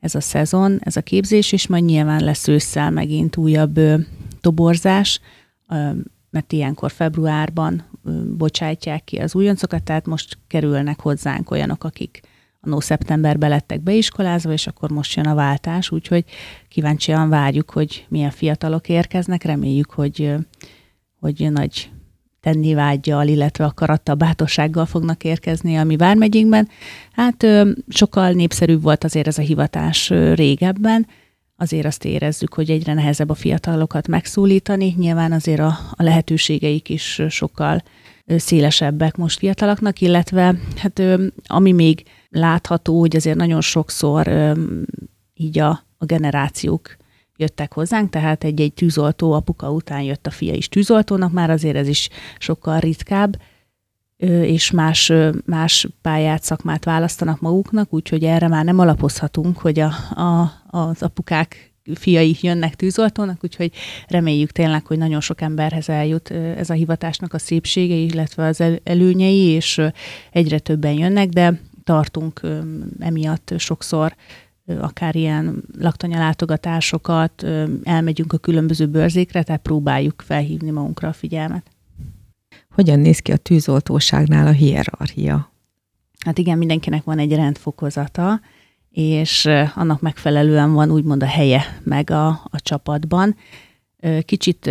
ez 0.00 0.14
a 0.14 0.20
szezon, 0.20 0.78
ez 0.80 0.96
a 0.96 1.02
képzés, 1.02 1.52
és 1.52 1.66
majd 1.66 1.84
nyilván 1.84 2.24
lesz 2.24 2.48
ősszel 2.48 2.90
megint 2.90 3.36
újabb 3.36 3.80
toborzás, 4.40 5.20
mert 6.30 6.52
ilyenkor 6.52 6.90
februárban 6.90 7.84
bocsátják 8.36 9.04
ki 9.04 9.16
az 9.16 9.34
újoncokat, 9.34 9.82
tehát 9.82 10.06
most 10.06 10.38
kerülnek 10.46 11.00
hozzánk 11.00 11.50
olyanok, 11.50 11.84
akik 11.84 12.20
a 12.60 12.68
no 12.68 12.80
szeptemberben 12.80 13.50
lettek 13.50 13.80
beiskolázva, 13.80 14.52
és 14.52 14.66
akkor 14.66 14.90
most 14.90 15.16
jön 15.16 15.26
a 15.26 15.34
váltás, 15.34 15.90
úgyhogy 15.90 16.24
kíváncsian 16.68 17.28
várjuk, 17.28 17.70
hogy 17.70 18.06
milyen 18.08 18.30
fiatalok 18.30 18.88
érkeznek, 18.88 19.42
reméljük, 19.42 19.90
hogy, 19.90 20.34
hogy 21.20 21.48
nagy 21.50 21.90
tenni 22.40 22.74
vágyjal, 22.74 23.28
illetve 23.28 23.64
akarattal, 23.64 24.14
bátorsággal 24.14 24.86
fognak 24.86 25.24
érkezni 25.24 25.76
a 25.76 25.84
mi 25.84 25.96
vármegyénkben. 25.96 26.68
Hát 27.12 27.46
sokkal 27.88 28.30
népszerűbb 28.30 28.82
volt 28.82 29.04
azért 29.04 29.26
ez 29.26 29.38
a 29.38 29.42
hivatás 29.42 30.08
régebben, 30.34 31.06
azért 31.60 31.86
azt 31.86 32.04
érezzük, 32.04 32.54
hogy 32.54 32.70
egyre 32.70 32.94
nehezebb 32.94 33.28
a 33.28 33.34
fiatalokat 33.34 34.08
megszólítani. 34.08 34.94
Nyilván 34.98 35.32
azért 35.32 35.60
a, 35.60 35.78
a 35.90 36.02
lehetőségeik 36.02 36.88
is 36.88 37.22
sokkal 37.28 37.82
szélesebbek 38.26 39.16
most 39.16 39.38
fiataloknak, 39.38 40.00
illetve 40.00 40.54
hát 40.76 41.02
ami 41.46 41.72
még 41.72 42.02
látható, 42.28 43.00
hogy 43.00 43.16
azért 43.16 43.36
nagyon 43.36 43.60
sokszor 43.60 44.54
így 45.34 45.58
a, 45.58 45.84
a 45.98 46.04
generációk 46.04 46.96
jöttek 47.36 47.72
hozzánk, 47.72 48.10
tehát 48.10 48.44
egy-egy 48.44 48.72
tűzoltó 48.72 49.32
apuka 49.32 49.70
után 49.70 50.02
jött 50.02 50.26
a 50.26 50.30
fia 50.30 50.54
is 50.54 50.68
tűzoltónak, 50.68 51.32
már 51.32 51.50
azért 51.50 51.76
ez 51.76 51.88
is 51.88 52.08
sokkal 52.38 52.78
ritkább, 52.78 53.36
és 54.26 54.70
más, 54.70 55.12
más 55.44 55.88
pályát, 56.02 56.42
szakmát 56.42 56.84
választanak 56.84 57.40
maguknak, 57.40 57.92
úgyhogy 57.94 58.24
erre 58.24 58.48
már 58.48 58.64
nem 58.64 58.78
alapozhatunk, 58.78 59.58
hogy 59.58 59.80
a, 59.80 59.92
a, 60.20 60.52
az 60.66 61.02
apukák 61.02 61.72
fiai 61.94 62.36
jönnek 62.40 62.74
tűzoltónak, 62.74 63.38
úgyhogy 63.42 63.72
reméljük 64.08 64.50
tényleg, 64.50 64.86
hogy 64.86 64.98
nagyon 64.98 65.20
sok 65.20 65.40
emberhez 65.40 65.88
eljut 65.88 66.30
ez 66.30 66.70
a 66.70 66.74
hivatásnak 66.74 67.34
a 67.34 67.38
szépsége, 67.38 67.94
illetve 67.94 68.46
az 68.46 68.62
előnyei, 68.84 69.44
és 69.46 69.80
egyre 70.30 70.58
többen 70.58 70.92
jönnek, 70.92 71.28
de 71.28 71.60
tartunk 71.84 72.40
emiatt 72.98 73.54
sokszor 73.56 74.14
akár 74.80 75.16
ilyen 75.16 75.62
laktanyalátogatásokat, 75.78 77.46
elmegyünk 77.82 78.32
a 78.32 78.38
különböző 78.38 78.86
bőrzékre, 78.86 79.42
tehát 79.42 79.62
próbáljuk 79.62 80.22
felhívni 80.26 80.70
magunkra 80.70 81.08
a 81.08 81.12
figyelmet. 81.12 81.77
Hogyan 82.78 83.00
néz 83.00 83.18
ki 83.18 83.32
a 83.32 83.36
tűzoltóságnál 83.36 84.46
a 84.46 84.50
hierarchia? 84.50 85.52
Hát 86.24 86.38
igen, 86.38 86.58
mindenkinek 86.58 87.04
van 87.04 87.18
egy 87.18 87.34
rendfokozata, 87.34 88.40
és 88.90 89.48
annak 89.74 90.00
megfelelően 90.00 90.72
van 90.72 90.90
úgymond 90.90 91.22
a 91.22 91.26
helye 91.26 91.62
meg 91.82 92.10
a, 92.10 92.26
a 92.28 92.60
csapatban. 92.60 93.36
Kicsit 94.20 94.70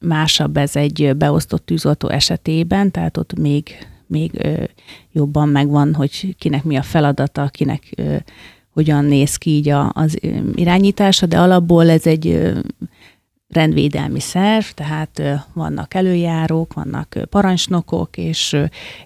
másabb 0.00 0.56
ez 0.56 0.76
egy 0.76 1.16
beosztott 1.16 1.66
tűzoltó 1.66 2.08
esetében, 2.08 2.90
tehát 2.90 3.16
ott 3.16 3.38
még, 3.38 3.70
még 4.06 4.48
jobban 5.12 5.48
megvan, 5.48 5.94
hogy 5.94 6.36
kinek 6.38 6.64
mi 6.64 6.76
a 6.76 6.82
feladata, 6.82 7.48
kinek 7.48 7.94
hogyan 8.70 9.04
néz 9.04 9.36
ki 9.36 9.50
így 9.50 9.68
az 9.92 10.18
irányítása, 10.54 11.26
de 11.26 11.40
alapból 11.40 11.90
ez 11.90 12.06
egy 12.06 12.52
rendvédelmi 13.50 14.20
szerv, 14.20 14.64
tehát 14.64 15.22
vannak 15.52 15.94
előjárók, 15.94 16.72
vannak 16.72 17.18
parancsnokok, 17.30 18.16
és, 18.16 18.56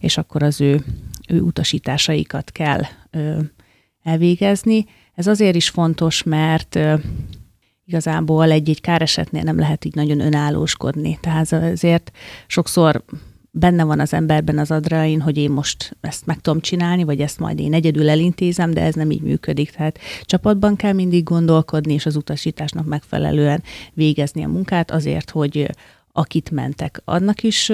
és 0.00 0.18
akkor 0.18 0.42
az 0.42 0.60
ő, 0.60 0.84
ő 1.28 1.40
utasításaikat 1.40 2.50
kell 2.52 2.80
elvégezni. 4.02 4.84
Ez 5.14 5.26
azért 5.26 5.54
is 5.54 5.68
fontos, 5.68 6.22
mert 6.22 6.78
igazából 7.84 8.50
egy-egy 8.50 8.80
káresetnél 8.80 9.42
nem 9.42 9.58
lehet 9.58 9.84
így 9.84 9.94
nagyon 9.94 10.20
önállóskodni. 10.20 11.18
Tehát 11.20 11.52
azért 11.52 12.12
sokszor 12.46 13.04
benne 13.56 13.84
van 13.84 14.00
az 14.00 14.12
emberben 14.12 14.58
az 14.58 14.70
adrenalin, 14.70 15.20
hogy 15.20 15.36
én 15.36 15.50
most 15.50 15.96
ezt 16.00 16.26
meg 16.26 16.40
tudom 16.40 16.60
csinálni, 16.60 17.04
vagy 17.04 17.20
ezt 17.20 17.38
majd 17.38 17.60
én 17.60 17.74
egyedül 17.74 18.08
elintézem, 18.08 18.70
de 18.70 18.80
ez 18.80 18.94
nem 18.94 19.10
így 19.10 19.22
működik. 19.22 19.70
Tehát 19.70 19.98
csapatban 20.22 20.76
kell 20.76 20.92
mindig 20.92 21.24
gondolkodni, 21.24 21.92
és 21.92 22.06
az 22.06 22.16
utasításnak 22.16 22.86
megfelelően 22.86 23.62
végezni 23.92 24.44
a 24.44 24.48
munkát 24.48 24.90
azért, 24.90 25.30
hogy 25.30 25.70
akit 26.16 26.50
mentek, 26.50 27.02
annak 27.04 27.42
is 27.42 27.72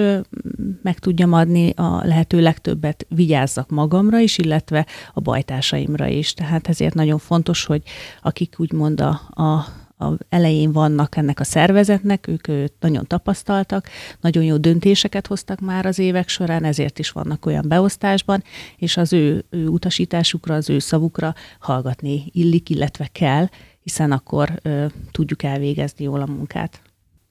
meg 0.81 0.99
tudjam 0.99 1.33
adni 1.33 1.69
a 1.69 2.05
lehető 2.05 2.41
legtöbbet, 2.41 3.05
vigyázzak 3.09 3.69
magamra 3.69 4.19
is, 4.19 4.37
illetve 4.37 4.85
a 5.13 5.19
bajtársaimra 5.19 6.07
is. 6.07 6.33
Tehát 6.33 6.67
ezért 6.67 6.93
nagyon 6.93 7.17
fontos, 7.17 7.65
hogy 7.65 7.83
akik 8.21 8.55
úgymond 8.57 9.01
a, 9.01 9.09
a 9.29 9.65
a 10.01 10.17
elején 10.29 10.71
vannak 10.71 11.15
ennek 11.15 11.39
a 11.39 11.43
szervezetnek, 11.43 12.27
ők 12.27 12.69
nagyon 12.79 13.07
tapasztaltak, 13.07 13.87
nagyon 14.21 14.43
jó 14.43 14.57
döntéseket 14.57 15.27
hoztak 15.27 15.59
már 15.59 15.85
az 15.85 15.99
évek 15.99 16.27
során, 16.27 16.63
ezért 16.63 16.99
is 16.99 17.09
vannak 17.09 17.45
olyan 17.45 17.65
beosztásban, 17.67 18.43
és 18.77 18.97
az 18.97 19.13
ő, 19.13 19.45
ő 19.49 19.67
utasításukra, 19.67 20.55
az 20.55 20.69
ő 20.69 20.79
szavukra 20.79 21.33
hallgatni 21.59 22.23
illik, 22.31 22.69
illetve 22.69 23.09
kell, 23.11 23.47
hiszen 23.83 24.11
akkor 24.11 24.59
ö, 24.61 24.85
tudjuk 25.11 25.43
elvégezni 25.43 26.03
jól 26.03 26.21
a 26.21 26.25
munkát. 26.25 26.81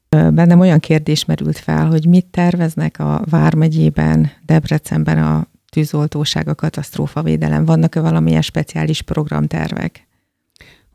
Bennem 0.08 0.60
olyan 0.60 0.80
kérdés 0.80 1.24
merült 1.24 1.58
fel, 1.58 1.86
hogy 1.86 2.06
mit 2.06 2.26
terveznek 2.26 2.98
a 2.98 3.22
Vármegyében, 3.30 4.30
Debrecenben 4.46 5.22
a 5.22 5.46
tűzoltóság, 5.70 6.48
a 6.48 6.54
katasztrófavédelem. 6.54 7.64
Vannak-e 7.64 8.00
valamilyen 8.00 8.42
speciális 8.42 9.02
programtervek? 9.02 10.08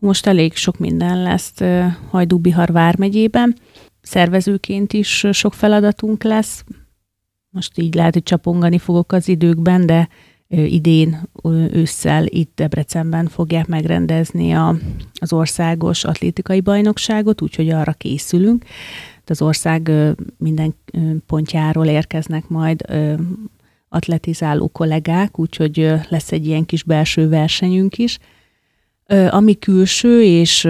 Most 0.05 0.25
elég 0.25 0.55
sok 0.55 0.77
minden 0.77 1.21
lesz 1.21 1.53
Hajdú-Bihar 2.09 2.71
vármegyében. 2.71 3.55
Szervezőként 4.01 4.93
is 4.93 5.27
sok 5.31 5.53
feladatunk 5.53 6.23
lesz. 6.23 6.63
Most 7.49 7.79
így 7.79 7.93
lehet, 7.95 8.13
hogy 8.13 8.23
csapongani 8.23 8.77
fogok 8.77 9.11
az 9.11 9.27
időkben, 9.27 9.85
de 9.85 10.09
idén 10.47 11.29
ősszel 11.71 12.25
itt 12.25 12.51
Debrecenben 12.55 13.27
fogják 13.27 13.67
megrendezni 13.67 14.51
a, 14.51 14.75
az 15.19 15.33
országos 15.33 16.03
atlétikai 16.03 16.61
bajnokságot, 16.61 17.41
úgyhogy 17.41 17.69
arra 17.69 17.93
készülünk. 17.93 18.65
Az 19.25 19.41
ország 19.41 19.91
minden 20.37 20.75
pontjáról 21.25 21.85
érkeznek 21.85 22.47
majd 22.47 22.85
atletizáló 23.89 24.67
kollégák, 24.67 25.39
úgyhogy 25.39 25.93
lesz 26.09 26.31
egy 26.31 26.47
ilyen 26.47 26.65
kis 26.65 26.83
belső 26.83 27.29
versenyünk 27.29 27.97
is. 27.97 28.17
Ami 29.07 29.59
külső 29.59 30.23
és 30.23 30.67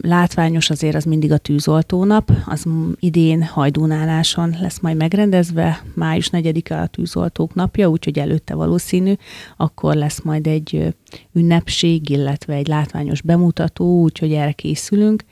látványos 0.00 0.70
azért 0.70 0.94
az 0.94 1.04
mindig 1.04 1.32
a 1.32 1.38
tűzoltónap, 1.38 2.32
az 2.46 2.66
idén 2.98 3.42
Hajdúnáláson 3.42 4.56
lesz 4.60 4.80
majd 4.80 4.96
megrendezve, 4.96 5.82
május 5.94 6.30
4-e 6.32 6.80
a 6.80 6.86
tűzoltók 6.86 7.54
napja, 7.54 7.88
úgyhogy 7.88 8.18
előtte 8.18 8.54
valószínű, 8.54 9.12
akkor 9.56 9.94
lesz 9.94 10.20
majd 10.20 10.46
egy 10.46 10.94
ünnepség, 11.32 12.08
illetve 12.08 12.54
egy 12.54 12.66
látványos 12.66 13.22
bemutató, 13.22 14.00
úgyhogy 14.00 14.32
erre 14.32 14.52
készülünk. 14.52 15.24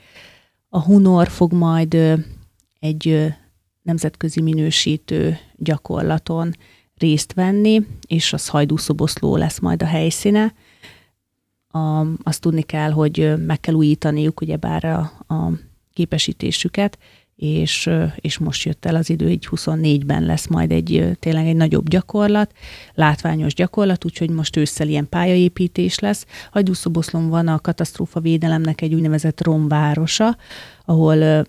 A 0.69 0.81
Hunor 0.81 1.27
fog 1.27 1.53
majd 1.53 1.93
egy 2.79 3.33
nemzetközi 3.81 4.41
minősítő 4.41 5.37
gyakorlaton 5.55 6.55
részt 6.97 7.33
venni, 7.33 7.85
és 8.07 8.33
az 8.33 8.47
Hajdú-szoboszló 8.47 9.35
lesz 9.35 9.59
majd 9.59 9.81
a 9.81 9.85
helyszíne 9.85 10.53
a, 11.75 12.07
azt 12.23 12.41
tudni 12.41 12.61
kell, 12.61 12.91
hogy 12.91 13.33
meg 13.45 13.59
kell 13.59 13.73
újítaniuk 13.73 14.41
ugyebár 14.41 14.83
a, 14.83 14.99
a 15.33 15.51
képesítésüket, 15.93 16.97
és, 17.35 17.89
és 18.15 18.37
most 18.37 18.63
jött 18.65 18.85
el 18.85 18.95
az 18.95 19.09
idő, 19.09 19.29
így 19.29 19.47
24-ben 19.51 20.25
lesz 20.25 20.47
majd 20.47 20.71
egy 20.71 21.17
tényleg 21.19 21.47
egy 21.47 21.55
nagyobb 21.55 21.89
gyakorlat, 21.89 22.51
látványos 22.93 23.53
gyakorlat, 23.53 24.05
úgyhogy 24.05 24.29
most 24.29 24.55
ősszel 24.55 24.87
ilyen 24.87 25.09
pályaépítés 25.09 25.99
lesz. 25.99 26.25
Hajdúszoboszlón 26.51 27.29
van 27.29 27.47
a 27.47 27.59
katasztrófa 27.59 28.19
védelemnek 28.19 28.81
egy 28.81 28.93
úgynevezett 28.93 29.43
romvárosa, 29.43 30.37
ahol 30.85 31.45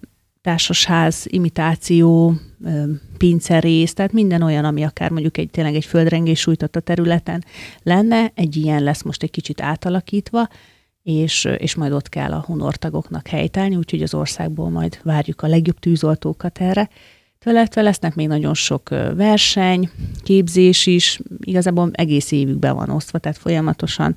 társasház, 0.46 1.24
imitáció, 1.28 2.34
pincerész, 3.18 3.94
tehát 3.94 4.12
minden 4.12 4.42
olyan, 4.42 4.64
ami 4.64 4.82
akár 4.82 5.10
mondjuk 5.10 5.38
egy, 5.38 5.50
tényleg 5.50 5.74
egy 5.74 5.84
földrengés 5.84 6.40
sújtott 6.40 6.76
a 6.76 6.80
területen 6.80 7.44
lenne, 7.82 8.32
egy 8.34 8.56
ilyen 8.56 8.82
lesz 8.82 9.02
most 9.02 9.22
egy 9.22 9.30
kicsit 9.30 9.60
átalakítva, 9.60 10.48
és, 11.02 11.48
és 11.58 11.74
majd 11.74 11.92
ott 11.92 12.08
kell 12.08 12.32
a 12.32 12.44
honortagoknak 12.46 13.26
helytállni, 13.26 13.76
úgyhogy 13.76 14.02
az 14.02 14.14
országból 14.14 14.70
majd 14.70 15.00
várjuk 15.02 15.42
a 15.42 15.46
legjobb 15.46 15.78
tűzoltókat 15.78 16.58
erre, 16.58 16.88
illetve 17.44 17.82
lesznek 17.82 18.14
még 18.14 18.28
nagyon 18.28 18.54
sok 18.54 18.88
verseny, 19.14 19.90
képzés 20.22 20.86
is, 20.86 21.20
igazából 21.40 21.90
egész 21.92 22.32
évükben 22.32 22.74
van 22.74 22.90
osztva, 22.90 23.18
tehát 23.18 23.38
folyamatosan 23.38 24.16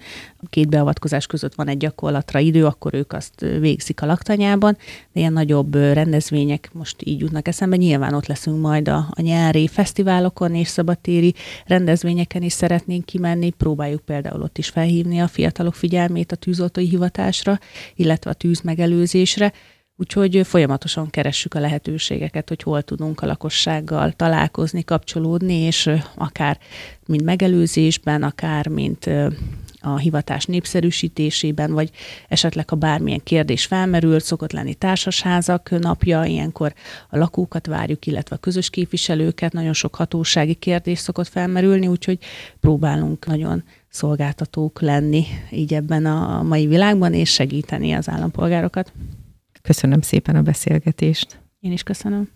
két 0.49 0.69
beavatkozás 0.69 1.27
között 1.27 1.55
van 1.55 1.67
egy 1.67 1.77
gyakorlatra 1.77 2.39
idő, 2.39 2.65
akkor 2.65 2.93
ők 2.93 3.13
azt 3.13 3.45
végzik 3.59 4.01
a 4.01 4.05
laktanyában, 4.05 4.77
de 5.13 5.19
ilyen 5.19 5.33
nagyobb 5.33 5.75
rendezvények 5.75 6.69
most 6.73 6.95
így 7.03 7.19
jutnak 7.19 7.47
eszembe. 7.47 7.75
Nyilván 7.75 8.13
ott 8.13 8.25
leszünk 8.25 8.61
majd 8.61 8.87
a, 8.87 9.07
a 9.09 9.21
nyári 9.21 9.67
fesztiválokon 9.67 10.55
és 10.55 10.67
szabadtéri 10.67 11.33
rendezvényeken 11.65 12.41
is 12.41 12.53
szeretnénk 12.53 13.05
kimenni, 13.05 13.49
próbáljuk 13.49 14.01
például 14.01 14.41
ott 14.41 14.57
is 14.57 14.69
felhívni 14.69 15.19
a 15.19 15.27
fiatalok 15.27 15.73
figyelmét 15.73 16.31
a 16.31 16.35
tűzoltói 16.35 16.87
hivatásra, 16.87 17.59
illetve 17.95 18.29
a 18.29 18.33
tűzmegelőzésre, 18.33 19.53
Úgyhogy 19.99 20.41
folyamatosan 20.43 21.09
keressük 21.09 21.53
a 21.53 21.59
lehetőségeket, 21.59 22.49
hogy 22.49 22.63
hol 22.63 22.81
tudunk 22.81 23.21
a 23.21 23.25
lakossággal 23.25 24.11
találkozni, 24.11 24.83
kapcsolódni, 24.83 25.53
és 25.53 25.89
akár 26.15 26.57
mind 27.05 27.23
megelőzésben, 27.23 28.23
akár 28.23 28.67
mint 28.67 29.09
a 29.81 29.97
hivatás 29.97 30.45
népszerűsítésében, 30.45 31.71
vagy 31.71 31.89
esetleg, 32.27 32.69
ha 32.69 32.75
bármilyen 32.75 33.23
kérdés 33.23 33.65
felmerül, 33.65 34.19
szokott 34.19 34.51
lenni 34.51 34.73
társasházak 34.73 35.69
napja, 35.69 36.23
ilyenkor 36.23 36.73
a 37.09 37.17
lakókat 37.17 37.65
várjuk, 37.65 38.05
illetve 38.05 38.35
a 38.35 38.39
közös 38.39 38.69
képviselőket, 38.69 39.53
nagyon 39.53 39.73
sok 39.73 39.95
hatósági 39.95 40.53
kérdés 40.53 40.99
szokott 40.99 41.27
felmerülni, 41.27 41.87
úgyhogy 41.87 42.19
próbálunk 42.59 43.25
nagyon 43.25 43.63
szolgáltatók 43.89 44.81
lenni 44.81 45.25
így 45.51 45.73
ebben 45.73 46.05
a 46.05 46.43
mai 46.43 46.67
világban, 46.67 47.13
és 47.13 47.29
segíteni 47.29 47.91
az 47.91 48.09
állampolgárokat. 48.09 48.91
Köszönöm 49.69 50.01
szépen 50.01 50.35
a 50.35 50.41
beszélgetést. 50.41 51.39
Én 51.59 51.71
is 51.71 51.83
köszönöm. 51.83 52.29